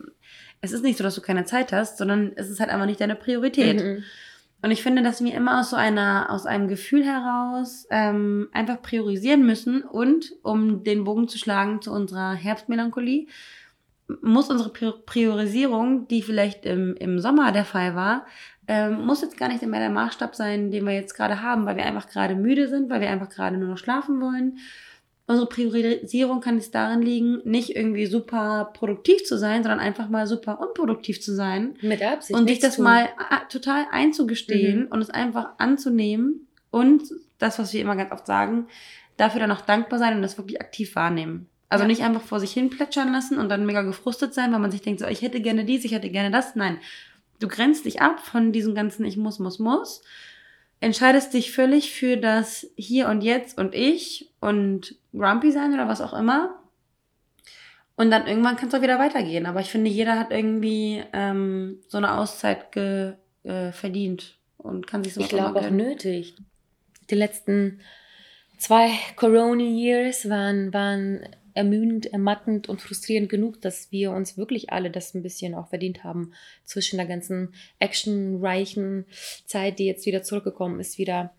es 0.65 0.73
ist 0.73 0.83
nicht 0.83 0.97
so, 0.97 1.05
dass 1.05 1.15
du 1.15 1.21
keine 1.21 1.45
Zeit 1.45 1.73
hast, 1.73 1.99
sondern 1.99 2.33
es 2.37 2.49
ist 2.49 2.59
halt 2.59 2.71
einfach 2.71 2.87
nicht 2.87 3.01
deine 3.01 3.17
Priorität. 3.17 3.83
Mhm. 3.83 4.03
Und 4.63 4.71
ich 4.71 4.83
finde, 4.83 5.03
dass 5.03 5.23
wir 5.23 5.35
immer 5.35 5.61
aus 5.61 5.71
so 5.71 5.77
einer, 5.77 6.29
aus 6.31 6.47
einem 6.47 6.69
Gefühl 6.69 7.05
heraus 7.05 7.87
ähm, 7.91 8.49
einfach 8.53 8.81
priorisieren 8.81 9.45
müssen 9.45 9.83
und 9.83 10.33
um 10.43 10.83
den 10.85 11.05
Bogen 11.05 11.29
zu 11.29 11.37
schlagen 11.37 11.83
zu 11.83 11.93
unserer 11.93 12.33
Herbstmelancholie, 12.33 13.27
muss 14.23 14.49
unsere 14.51 14.71
Priorisierung, 14.71 16.09
die 16.09 16.23
vielleicht 16.23 16.65
im, 16.65 16.95
im 16.97 17.21
Sommer 17.21 17.53
der 17.53 17.67
Fall 17.67 17.95
war, 17.95 18.27
ähm, 18.67 19.05
muss 19.05 19.21
jetzt 19.21 19.37
gar 19.37 19.49
nicht 19.49 19.65
mehr 19.67 19.81
der 19.81 19.91
Maßstab 19.91 20.35
sein, 20.35 20.71
den 20.71 20.87
wir 20.87 20.95
jetzt 20.95 21.15
gerade 21.15 21.43
haben, 21.43 21.67
weil 21.67 21.77
wir 21.77 21.85
einfach 21.85 22.09
gerade 22.09 22.35
müde 22.35 22.69
sind, 22.69 22.89
weil 22.89 23.03
wir 23.03 23.11
einfach 23.11 23.29
gerade 23.29 23.59
nur 23.59 23.69
noch 23.69 23.79
schlafen 23.79 24.21
wollen 24.23 24.59
unsere 25.27 25.49
Priorisierung 25.49 26.41
kann 26.41 26.59
es 26.59 26.71
darin 26.71 27.01
liegen, 27.01 27.41
nicht 27.45 27.75
irgendwie 27.77 28.07
super 28.07 28.71
produktiv 28.75 29.25
zu 29.25 29.39
sein, 29.39 29.63
sondern 29.63 29.81
einfach 29.81 30.09
mal 30.09 30.27
super 30.27 30.61
unproduktiv 30.61 31.23
zu 31.23 31.35
sein. 31.35 31.77
Mit 31.81 32.03
Absicht. 32.03 32.39
Und 32.39 32.49
sich 32.49 32.59
das 32.59 32.77
tun. 32.77 32.85
mal 32.85 33.09
total 33.49 33.87
einzugestehen 33.91 34.81
mhm. 34.83 34.87
und 34.89 35.01
es 35.01 35.11
einfach 35.11 35.51
anzunehmen 35.59 36.47
und 36.71 37.03
das, 37.39 37.59
was 37.59 37.73
wir 37.73 37.81
immer 37.81 37.97
ganz 37.97 38.13
oft 38.13 38.27
sagen, 38.27 38.67
dafür 39.17 39.41
dann 39.41 39.53
auch 39.53 39.63
dankbar 39.63 39.99
sein 39.99 40.17
und 40.17 40.23
das 40.23 40.37
wirklich 40.39 40.61
aktiv 40.61 40.95
wahrnehmen. 40.95 41.49
Also 41.71 41.85
ja. 41.85 41.89
nicht 41.89 42.03
einfach 42.03 42.23
vor 42.23 42.41
sich 42.41 42.53
hin 42.53 42.71
plätschern 42.71 43.13
lassen 43.13 43.39
und 43.39 43.49
dann 43.49 43.67
mega 43.67 43.83
gefrustet 43.83 44.35
sein, 44.35 44.53
weil 44.53 44.61
man 44.61 44.71
sich 44.71 44.83
denkt, 44.83 45.01
so, 45.01 45.07
ich 45.07 45.23
hätte 45.23 45.41
gerne 45.41 45.65
dies, 45.65 45.85
ich 45.85 45.93
hätte 45.93 46.11
gerne 46.11 46.31
das. 46.31 46.55
Nein, 46.55 46.79
du 47.41 47.49
grenzt 47.49 47.87
dich 47.87 48.03
ab 48.03 48.21
von 48.21 48.53
diesem 48.53 48.75
ganzen 48.75 49.05
Ich 49.05 49.17
muss, 49.17 49.39
muss, 49.39 49.59
muss 49.59 50.03
entscheidest 50.81 51.35
dich 51.35 51.53
völlig 51.53 51.93
für 51.93 52.17
das 52.17 52.67
Hier 52.77 53.09
und 53.09 53.23
Jetzt 53.23 53.59
und 53.59 53.75
ich 53.75 54.31
und 54.41 54.97
grumpy 55.13 55.51
sein 55.53 55.73
oder 55.73 55.89
was 55.89 56.01
auch 56.01 56.13
immer. 56.13 56.61
Und 57.97 58.11
dann 58.11 58.27
irgendwann 58.27 58.57
kann 58.57 58.69
es 58.69 58.75
auch 58.75 58.83
wieder 58.83 58.99
weitergehen. 58.99 59.47
Aber 59.47 59.61
ich 59.61 59.71
finde, 59.71 59.91
jeder 59.91 60.19
hat 60.19 60.31
irgendwie 60.31 61.03
ähm, 61.13 61.81
so 61.89 61.99
eine 61.99 62.19
Auszeit 62.19 62.73
ge, 62.73 63.15
äh, 63.45 63.71
verdient 63.73 64.37
und 64.59 64.87
kann 64.87 65.05
sich 65.05 65.15
so 65.15 65.21
Ich 65.21 65.29
glaube 65.29 65.61
auch 65.61 65.71
nötig. 65.71 66.35
Die 67.11 67.15
letzten 67.15 67.81
zwei 68.59 68.91
Corona-Years 69.17 70.29
waren, 70.29 70.73
waren 70.73 71.29
ermüdend, 71.55 72.07
ermattend 72.07 72.69
und 72.69 72.81
frustrierend 72.81 73.29
genug, 73.29 73.61
dass 73.61 73.91
wir 73.93 74.11
uns 74.11 74.37
wirklich 74.37 74.71
alle 74.73 74.91
das 74.91 75.15
ein 75.15 75.23
bisschen 75.23 75.55
auch 75.55 75.69
verdient 75.69 76.05
haben, 76.05 76.33
zwischen 76.65 76.97
der 76.97 77.07
ganzen 77.07 77.55
actionreichen 77.79 79.07
Zeit, 79.47 79.79
die 79.79 79.87
jetzt 79.87 80.05
wieder 80.07 80.23
zurückgekommen 80.23 80.81
ist, 80.81 80.99
wieder 80.99 81.33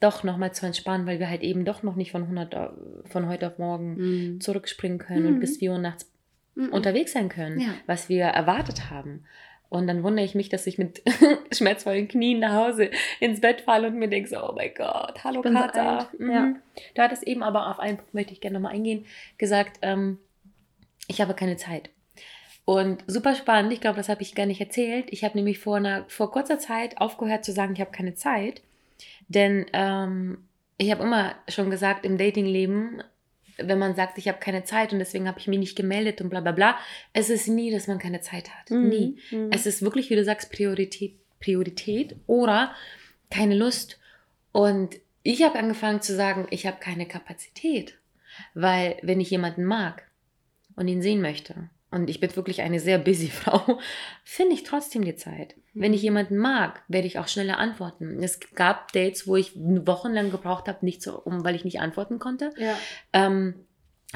doch 0.00 0.22
nochmal 0.22 0.52
zu 0.52 0.66
entspannen, 0.66 1.06
weil 1.06 1.18
wir 1.18 1.30
halt 1.30 1.42
eben 1.42 1.64
doch 1.64 1.82
noch 1.82 1.96
nicht 1.96 2.10
von, 2.10 2.22
100, 2.24 2.74
von 3.06 3.28
heute 3.28 3.46
auf 3.46 3.58
morgen 3.58 3.94
mhm. 3.96 4.40
zurückspringen 4.40 4.98
können 4.98 5.22
mhm. 5.22 5.34
und 5.34 5.40
bis 5.40 5.56
4 5.56 5.72
Uhr 5.72 5.78
nachts 5.78 6.10
mhm. 6.54 6.68
unterwegs 6.68 7.12
sein 7.12 7.30
können, 7.30 7.60
ja. 7.60 7.74
was 7.86 8.10
wir 8.10 8.24
erwartet 8.24 8.90
haben. 8.90 9.24
Und 9.68 9.86
dann 9.88 10.02
wundere 10.02 10.24
ich 10.24 10.34
mich, 10.34 10.48
dass 10.48 10.66
ich 10.66 10.78
mit 10.78 11.02
schmerzvollen 11.52 12.08
Knien 12.08 12.38
nach 12.38 12.52
Hause 12.52 12.90
ins 13.20 13.40
Bett 13.40 13.62
falle 13.62 13.88
und 13.88 13.96
mir 13.96 14.08
denke 14.08 14.28
so, 14.28 14.36
oh 14.36 14.52
mein 14.54 14.72
Gott, 14.74 15.24
hallo 15.24 15.42
Kata. 15.42 16.08
Mhm. 16.18 16.30
Ja. 16.30 16.54
Du 16.94 17.02
hattest 17.02 17.24
eben 17.24 17.42
aber 17.42 17.70
auf 17.70 17.80
einen 17.80 17.96
Punkt, 17.96 18.14
möchte 18.14 18.32
ich 18.32 18.40
gerne 18.40 18.58
nochmal 18.58 18.74
eingehen, 18.74 19.06
gesagt, 19.38 19.78
ähm, 19.82 20.18
ich 21.08 21.20
habe 21.20 21.34
keine 21.34 21.56
Zeit. 21.56 21.90
Und 22.64 23.04
super 23.06 23.34
spannend, 23.34 23.72
ich 23.72 23.80
glaube, 23.80 23.96
das 23.96 24.08
habe 24.08 24.22
ich 24.22 24.34
gar 24.34 24.46
nicht 24.46 24.60
erzählt. 24.60 25.06
Ich 25.10 25.24
habe 25.24 25.36
nämlich 25.38 25.60
vor, 25.60 25.76
einer, 25.76 26.04
vor 26.08 26.32
kurzer 26.32 26.58
Zeit 26.58 27.00
aufgehört 27.00 27.44
zu 27.44 27.52
sagen, 27.52 27.74
ich 27.74 27.80
habe 27.80 27.92
keine 27.92 28.14
Zeit. 28.14 28.60
Denn 29.28 29.66
ähm, 29.72 30.48
ich 30.76 30.90
habe 30.90 31.04
immer 31.04 31.34
schon 31.48 31.70
gesagt, 31.70 32.04
im 32.04 32.18
Datingleben 32.18 33.02
wenn 33.58 33.78
man 33.78 33.94
sagt, 33.94 34.18
ich 34.18 34.28
habe 34.28 34.38
keine 34.38 34.64
Zeit 34.64 34.92
und 34.92 34.98
deswegen 34.98 35.28
habe 35.28 35.38
ich 35.38 35.46
mich 35.46 35.58
nicht 35.58 35.76
gemeldet 35.76 36.20
und 36.20 36.28
bla 36.28 36.40
bla 36.40 36.52
bla. 36.52 36.76
Es 37.12 37.30
ist 37.30 37.48
nie, 37.48 37.70
dass 37.70 37.86
man 37.86 37.98
keine 37.98 38.20
Zeit 38.20 38.50
hat. 38.50 38.70
Mhm. 38.70 38.88
Nie. 38.88 39.18
Mhm. 39.30 39.50
Es 39.52 39.66
ist 39.66 39.82
wirklich, 39.82 40.10
wie 40.10 40.16
du 40.16 40.24
sagst, 40.24 40.52
Priorität, 40.52 41.18
Priorität 41.40 42.16
oder 42.26 42.74
keine 43.30 43.56
Lust. 43.56 43.98
Und 44.52 44.96
ich 45.22 45.42
habe 45.42 45.58
angefangen 45.58 46.02
zu 46.02 46.14
sagen, 46.14 46.46
ich 46.50 46.66
habe 46.66 46.78
keine 46.80 47.06
Kapazität. 47.06 47.98
Weil 48.54 48.96
wenn 49.02 49.20
ich 49.20 49.30
jemanden 49.30 49.64
mag 49.64 50.08
und 50.76 50.88
ihn 50.88 51.02
sehen 51.02 51.20
möchte, 51.20 51.70
und 51.90 52.10
ich 52.10 52.20
bin 52.20 52.34
wirklich 52.36 52.62
eine 52.62 52.80
sehr 52.80 52.98
busy 52.98 53.28
Frau, 53.30 53.78
finde 54.24 54.54
ich 54.54 54.64
trotzdem 54.64 55.04
die 55.04 55.16
Zeit. 55.16 55.54
Wenn 55.74 55.94
ich 55.94 56.02
jemanden 56.02 56.36
mag, 56.38 56.82
werde 56.88 57.06
ich 57.06 57.18
auch 57.18 57.28
schneller 57.28 57.58
antworten. 57.58 58.22
Es 58.22 58.40
gab 58.54 58.92
Dates, 58.92 59.26
wo 59.26 59.36
ich 59.36 59.52
wochenlang 59.56 60.30
gebraucht 60.30 60.68
habe, 60.68 60.84
nicht 60.84 61.02
so, 61.02 61.18
um, 61.20 61.44
weil 61.44 61.54
ich 61.54 61.64
nicht 61.64 61.80
antworten 61.80 62.18
konnte. 62.18 62.50
Ja. 62.56 62.76
Ähm, 63.12 63.54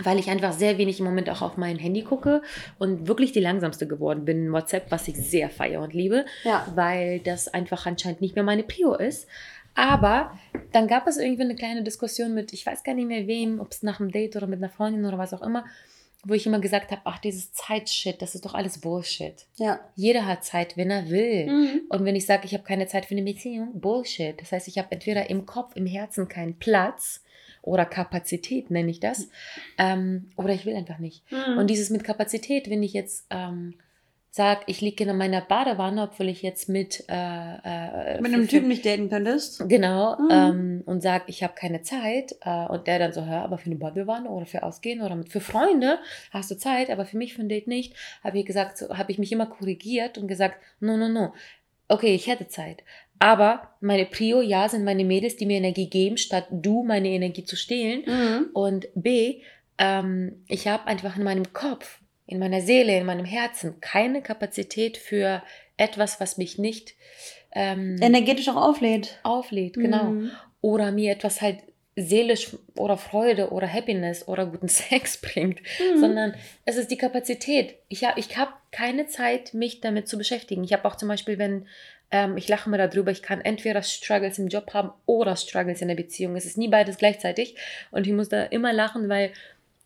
weil 0.02 0.18
ich 0.18 0.30
einfach 0.30 0.52
sehr 0.52 0.78
wenig 0.78 1.00
im 1.00 1.04
Moment 1.04 1.28
auch 1.28 1.42
auf 1.42 1.56
mein 1.56 1.76
Handy 1.76 2.02
gucke 2.02 2.42
und 2.78 3.09
wirklich 3.09 3.33
die 3.33 3.40
langsamste 3.40 3.87
geworden 3.88 4.24
bin 4.24 4.46
in 4.46 4.52
WhatsApp, 4.52 4.90
was 4.90 5.09
ich 5.09 5.16
sehr 5.16 5.50
feiere 5.50 5.83
und 5.83 5.92
liebe, 5.92 6.24
Ja. 6.44 6.66
weil 6.74 7.18
das 7.20 7.48
einfach 7.48 7.85
anscheinend 7.87 8.20
nicht 8.20 8.37
mehr 8.37 8.44
meine 8.44 8.62
Prio 8.62 8.94
ist. 8.94 9.26
Aber 9.74 10.38
dann 10.72 10.87
gab 10.88 11.06
es 11.06 11.16
irgendwie 11.18 11.42
eine 11.42 11.54
kleine 11.56 11.83
Diskussion 11.83 12.35
mit, 12.35 12.52
ich 12.52 12.64
weiß 12.64 12.83
gar 12.85 12.94
nicht 12.94 13.09
mehr 13.09 13.26
wem, 13.26 13.61
ob 13.61 13.72
es 13.72 13.83
nach 13.83 14.00
einem 14.00 14.11
Date 14.12 14.37
oder 14.37 14.46
mit 14.46 14.59
einer 14.61 14.70
Freundin 14.70 15.04
oder 15.04 15.18
was 15.18 15.35
auch 15.35 15.42
immer, 15.42 15.64
wo 16.24 16.35
ich 16.35 16.46
immer 16.46 16.61
gesagt 16.61 16.90
habe, 16.90 17.02
ach, 17.04 17.18
dieses 17.18 17.52
Zeitshit, 17.52 18.20
das 18.20 18.35
ist 18.35 18.44
doch 18.44 18.54
alles 18.54 18.78
Bullshit. 18.78 19.46
Ja. 19.56 19.80
Jeder 19.96 20.26
hat 20.26 20.44
Zeit, 20.44 20.76
wenn 20.76 20.90
er 20.90 21.09
will. 21.09 21.46
Mhm. 21.46 21.80
Und 21.88 22.04
wenn 22.04 22.16
ich 22.16 22.26
sage, 22.26 22.44
ich 22.44 22.52
habe 22.52 22.64
keine 22.64 22.87
Zeit 22.87 23.06
für 23.06 23.14
eine 23.14 23.22
Beziehung, 23.22 23.80
Bullshit. 23.80 24.40
Das 24.40 24.52
heißt, 24.52 24.68
ich 24.68 24.78
habe 24.78 24.88
entweder 24.90 25.30
im 25.30 25.46
Kopf, 25.46 25.76
im 25.76 25.87
Herzen 25.87 26.28
keinen 26.28 26.59
Platz 26.59 27.22
oder 27.62 27.85
Kapazität, 27.85 28.70
nenne 28.70 28.90
ich 28.90 29.00
das, 29.00 29.28
ähm, 29.78 30.30
oder 30.37 30.52
ich 30.54 30.66
will 30.66 30.74
einfach 30.74 30.98
nicht. 30.98 31.22
Mhm. 31.30 31.59
Und 31.59 31.68
dieses 31.68 31.90
mit 31.90 32.04
Kapazität, 32.04 32.70
wenn 32.70 32.83
ich 32.83 32.92
jetzt 32.92 33.26
ähm, 33.30 33.74
sage, 34.33 34.61
ich 34.66 34.81
liege 34.81 35.05
in 35.05 35.16
meiner 35.16 35.40
Badewanne, 35.40 36.03
obwohl 36.05 36.29
ich 36.29 36.43
jetzt 36.43 36.69
mit, 36.69 37.05
äh, 37.09 37.14
äh, 38.14 38.21
Mit 38.21 38.33
einem 38.33 38.47
Typen 38.47 38.69
nicht 38.69 38.87
daten 38.87 39.09
könntest. 39.11 39.69
Genau, 39.69 40.16
Mhm. 40.19 40.29
ähm, 40.31 40.83
und 40.87 41.03
sage, 41.03 41.25
ich 41.27 41.43
habe 41.43 41.55
keine 41.55 41.83
Zeit. 41.83 42.37
Äh, 42.43 42.66
und 42.66 42.87
der 42.87 42.99
dann 43.01 43.12
so, 43.12 43.25
hör, 43.25 43.43
aber 43.43 43.59
für 43.59 43.66
eine 43.66 43.77
Badewanne 43.77 44.29
oder 44.31 44.47
für 44.47 44.62
Ausgehen 44.62 45.03
oder 45.03 45.16
mit, 45.16 45.31
für 45.31 45.40
Freunde 45.40 45.99
hast 46.31 46.51
du 46.51 46.57
Zeit, 46.57 46.90
aber 46.90 47.05
für 47.07 47.16
mich 47.16 47.35
für 47.35 47.43
ein 47.43 47.49
Date 47.49 47.66
nicht. 47.66 47.95
Habe 48.23 48.38
ich 48.38 48.47
gesagt, 48.47 48.79
so, 48.79 48.97
habe 48.97 49.11
ich 49.11 49.19
mich 49.19 49.33
immer 49.33 49.47
korrigiert 49.47 50.16
und 50.16 50.29
gesagt, 50.29 50.57
no, 50.79 50.97
no, 50.97 51.09
no. 51.09 51.35
Okay, 51.88 52.14
ich 52.14 52.29
hätte 52.29 52.47
Zeit. 52.47 52.85
Aber 53.19 53.75
meine 53.81 54.07
Prio, 54.07 54.40
ja, 54.40 54.69
sind 54.69 54.85
meine 54.85 55.05
Mädels, 55.05 55.37
die 55.37 55.45
mir 55.47 55.59
Energie 55.59 55.90
geben, 55.90 56.16
statt 56.16 56.47
du 56.51 56.85
meine 56.85 57.09
Energie 57.09 57.45
zu 57.45 57.57
stehlen. 57.57 58.03
Mhm. 58.07 58.47
Und 58.55 58.88
B, 58.95 59.43
ähm, 59.77 60.45
ich 60.49 60.69
habe 60.69 60.87
einfach 60.87 61.16
in 61.16 61.25
meinem 61.25 61.53
Kopf, 61.53 61.99
in 62.31 62.38
meiner 62.38 62.61
Seele, 62.61 62.97
in 62.97 63.07
meinem 63.07 63.25
Herzen 63.27 63.81
keine 63.81 64.23
Kapazität 64.23 64.97
für 64.97 65.43
etwas, 65.77 66.21
was 66.21 66.37
mich 66.38 66.59
nicht 66.59 66.95
ähm, 67.53 67.97
Energetisch 68.01 68.49
auch 68.49 68.57
auflädt. 68.57 69.19
auflädt, 69.25 69.75
genau. 69.75 70.05
Mhm. 70.05 70.31
Oder 70.61 70.93
mir 70.93 71.12
etwas 71.12 71.40
halt 71.40 71.59
seelisch 71.97 72.57
oder 72.77 72.97
Freude 72.97 73.51
oder 73.51 73.66
Happiness 73.71 74.27
oder 74.29 74.47
guten 74.47 74.69
Sex 74.81 75.19
bringt, 75.21 75.61
Mhm. 75.61 75.99
sondern 76.01 76.35
es 76.64 76.77
ist 76.77 76.90
die 76.90 76.97
Kapazität. 76.97 77.75
Ich 77.88 78.05
habe 78.05 78.21
ich 78.21 78.37
hab 78.38 78.61
keine 78.73 79.07
Zeit, 79.09 79.53
mich 79.55 79.81
damit 79.81 80.09
zu 80.09 80.16
beschäftigen. 80.16 80.62
Ich 80.64 80.73
habe 80.73 80.85
auch 80.87 80.97
zum 80.97 81.09
Beispiel, 81.09 81.38
wenn 81.38 81.66
ähm, 82.12 82.37
ich 82.37 82.49
lache 82.49 82.71
mir 82.71 82.79
darüber, 82.79 83.11
ich 83.11 83.23
kann 83.23 83.40
entweder 83.40 83.83
Struggles 83.83 84.38
im 84.38 84.49
Job 84.49 84.73
haben 84.75 84.93
oder 85.07 85.35
Struggles 85.37 85.81
in 85.83 85.88
der 85.88 85.95
Beziehung. 85.97 86.37
Es 86.37 86.45
ist 86.45 86.57
nie 86.59 86.69
beides 86.69 86.97
gleichzeitig 86.99 87.57
und 87.90 88.07
ich 88.07 88.12
muss 88.12 88.29
da 88.29 88.45
immer 88.45 88.73
lachen, 88.73 89.09
weil 89.09 89.33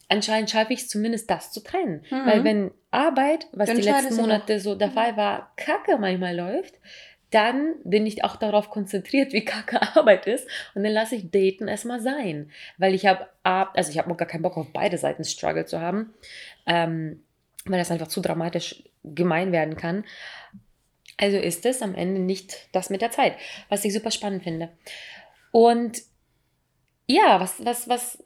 anscheinend 0.08 0.50
schaffe 0.50 0.72
ich 0.72 0.80
es 0.80 0.88
zumindest, 0.88 1.30
das 1.30 1.52
zu 1.52 1.62
trennen. 1.62 2.04
Mhm. 2.10 2.26
Weil 2.26 2.44
wenn 2.44 2.70
Arbeit, 2.90 3.46
was 3.52 3.68
Dann 3.68 3.76
die 3.76 3.82
letzten 3.82 4.16
Monate 4.16 4.60
so 4.60 4.74
der 4.74 4.90
Fall 4.90 5.16
war, 5.16 5.52
kacke 5.56 5.98
manchmal 5.98 6.36
läuft, 6.36 6.74
dann 7.30 7.74
bin 7.82 8.06
ich 8.06 8.22
auch 8.22 8.36
darauf 8.36 8.70
konzentriert, 8.70 9.32
wie 9.32 9.44
kacke 9.44 9.82
Arbeit 9.96 10.26
ist. 10.26 10.46
Und 10.74 10.84
dann 10.84 10.92
lasse 10.92 11.16
ich 11.16 11.30
Daten 11.30 11.68
erstmal 11.68 12.00
sein. 12.00 12.50
Weil 12.78 12.94
ich 12.94 13.06
habe, 13.06 13.26
also 13.42 13.90
ich 13.90 13.98
habe 13.98 14.14
gar 14.14 14.28
keinen 14.28 14.42
Bock 14.42 14.56
auf 14.56 14.72
beide 14.72 14.98
Seiten 14.98 15.24
Struggle 15.24 15.66
zu 15.66 15.80
haben. 15.80 16.14
Ähm, 16.66 17.22
weil 17.66 17.78
das 17.78 17.90
einfach 17.90 18.08
zu 18.08 18.20
dramatisch 18.20 18.84
gemein 19.02 19.52
werden 19.52 19.76
kann. 19.76 20.04
Also 21.16 21.36
ist 21.36 21.64
es 21.66 21.82
am 21.82 21.94
Ende 21.94 22.20
nicht 22.20 22.68
das 22.72 22.90
mit 22.90 23.00
der 23.00 23.10
Zeit, 23.10 23.36
was 23.68 23.84
ich 23.84 23.92
super 23.92 24.10
spannend 24.10 24.42
finde. 24.42 24.70
Und 25.50 26.02
ja, 27.06 27.40
was, 27.40 27.64
was, 27.64 27.88
was, 27.88 28.22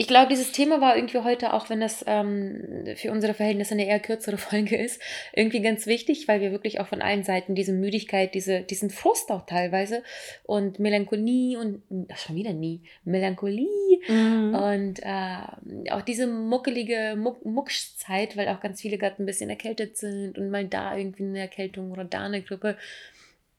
ich 0.00 0.06
glaube, 0.06 0.30
dieses 0.30 0.50
Thema 0.52 0.80
war 0.80 0.96
irgendwie 0.96 1.18
heute, 1.18 1.52
auch 1.52 1.68
wenn 1.68 1.80
das 1.80 2.02
ähm, 2.06 2.86
für 2.96 3.12
unsere 3.12 3.34
Verhältnisse 3.34 3.74
eine 3.74 3.86
eher 3.86 4.00
kürzere 4.00 4.38
Folge 4.38 4.74
ist, 4.74 4.98
irgendwie 5.34 5.60
ganz 5.60 5.86
wichtig, 5.86 6.26
weil 6.26 6.40
wir 6.40 6.52
wirklich 6.52 6.80
auch 6.80 6.86
von 6.86 7.02
allen 7.02 7.22
Seiten 7.22 7.54
diese 7.54 7.74
Müdigkeit, 7.74 8.34
diese, 8.34 8.62
diesen 8.62 8.88
Frust 8.88 9.30
auch 9.30 9.44
teilweise 9.44 10.02
und 10.44 10.78
Melancholie 10.78 11.58
und, 11.58 11.82
ach, 12.10 12.16
schon 12.16 12.36
wieder 12.36 12.54
nie, 12.54 12.80
Melancholie 13.04 13.68
Mhm. 14.08 14.54
und 14.54 15.00
äh, 15.02 15.90
auch 15.90 16.00
diese 16.00 16.26
muckelige 16.26 17.16
Muck 17.18 17.44
Muckszeit, 17.44 18.38
weil 18.38 18.48
auch 18.48 18.60
ganz 18.60 18.80
viele 18.80 18.96
gerade 18.96 19.22
ein 19.22 19.26
bisschen 19.26 19.50
erkältet 19.50 19.98
sind 19.98 20.38
und 20.38 20.48
mal 20.48 20.66
da 20.66 20.96
irgendwie 20.96 21.24
eine 21.24 21.40
Erkältung 21.40 21.92
oder 21.92 22.04
da 22.04 22.24
eine 22.24 22.40
Grippe. 22.40 22.78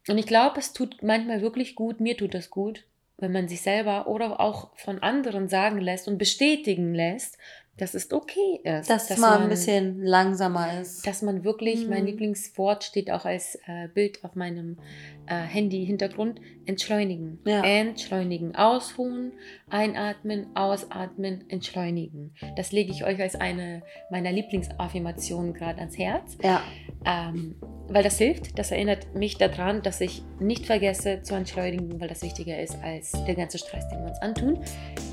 Und 0.08 0.18
ich 0.18 0.26
glaube, 0.26 0.60
es 0.60 0.74
tut 0.74 1.04
manchmal 1.04 1.44
wirklich 1.44 1.76
gut, 1.76 2.00
mir 2.00 2.18
tut 2.18 2.34
das 2.34 2.50
gut, 2.50 2.84
wenn 3.22 3.32
man 3.32 3.48
sich 3.48 3.62
selber 3.62 4.08
oder 4.08 4.40
auch 4.40 4.76
von 4.78 5.02
anderen 5.02 5.48
sagen 5.48 5.80
lässt 5.80 6.08
und 6.08 6.18
bestätigen 6.18 6.94
lässt, 6.94 7.38
dass 7.78 7.94
es 7.94 8.12
okay 8.12 8.60
ist. 8.64 8.90
Dass 8.90 9.10
es 9.10 9.18
mal 9.18 9.40
ein 9.40 9.50
bisschen 9.50 10.02
langsamer 10.04 10.82
ist. 10.82 11.06
Dass 11.08 11.22
man 11.22 11.44
wirklich, 11.44 11.88
mein 11.88 12.02
Mhm. 12.02 12.08
Lieblingswort 12.08 12.84
steht 12.84 13.10
auch 13.12 13.26
als 13.26 13.56
äh, 13.66 13.88
Bild 13.94 14.24
auf 14.24 14.36
meinem 14.36 14.78
äh, 15.26 15.36
Handy-Hintergrund, 15.36 16.40
entschleunigen. 16.66 17.40
Ja. 17.46 17.64
Entschleunigen. 17.64 18.56
Ausruhen, 18.56 19.32
einatmen, 19.70 20.48
ausatmen, 20.56 21.46
entschleunigen. 21.50 22.36
Das 22.56 22.72
lege 22.72 22.92
ich 22.92 23.04
euch 23.04 23.20
als 23.20 23.36
eine 23.36 23.82
meiner 24.12 24.32
Lieblingsaffirmationen 24.32 25.54
gerade 25.54 25.80
ans 25.80 25.98
Herz. 25.98 26.38
Ja. 26.44 26.62
Ähm, 27.06 27.56
weil 27.88 28.04
das 28.04 28.18
hilft, 28.20 28.58
das 28.58 28.72
erinnert 28.72 29.16
mich 29.16 29.38
daran, 29.38 29.82
dass 29.82 30.00
ich 30.02 30.24
nicht 30.40 30.66
vergesse 30.66 31.24
zu 31.24 31.34
entschleunigen, 31.36 32.00
weil 32.00 32.08
das 32.08 32.22
wichtiger 32.22 32.60
ist 32.62 32.78
als 32.84 33.12
der 33.26 33.36
ganze 33.36 33.58
Stress, 33.58 33.88
den 33.90 34.00
wir 34.00 34.10
uns 34.10 34.22
antun. 34.22 34.60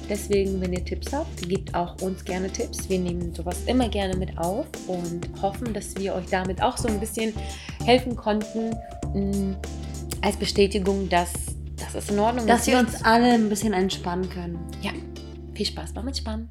Deswegen, 0.09 0.61
wenn 0.61 0.73
ihr 0.73 0.85
Tipps 0.85 1.13
habt, 1.13 1.49
gebt 1.49 1.75
auch 1.75 2.01
uns 2.03 2.25
gerne 2.25 2.48
Tipps. 2.53 2.89
Wir 2.89 2.99
nehmen 2.99 3.35
sowas 3.35 3.59
immer 3.67 3.89
gerne 3.89 4.17
mit 4.17 4.37
auf 4.39 4.67
und 4.87 5.29
hoffen, 5.41 5.73
dass 5.73 5.97
wir 5.97 6.15
euch 6.15 6.27
damit 6.31 6.63
auch 6.63 6.77
so 6.77 6.89
ein 6.89 7.01
bisschen 7.01 7.33
helfen 7.85 8.17
konnten, 8.17 8.71
mh, 9.15 9.57
als 10.23 10.37
Bestätigung, 10.37 11.09
dass 11.09 11.33
das 11.77 11.95
ist 11.95 12.11
in 12.11 12.19
Ordnung 12.19 12.47
Dass 12.47 12.67
wir 12.67 12.79
uns 12.79 13.03
alle 13.05 13.33
ein 13.33 13.49
bisschen 13.49 13.73
entspannen 13.73 14.29
können. 14.29 14.59
Ja, 14.83 14.91
viel 15.55 15.67
Spaß 15.67 15.93
beim 15.93 16.09
Entspannen. 16.09 16.51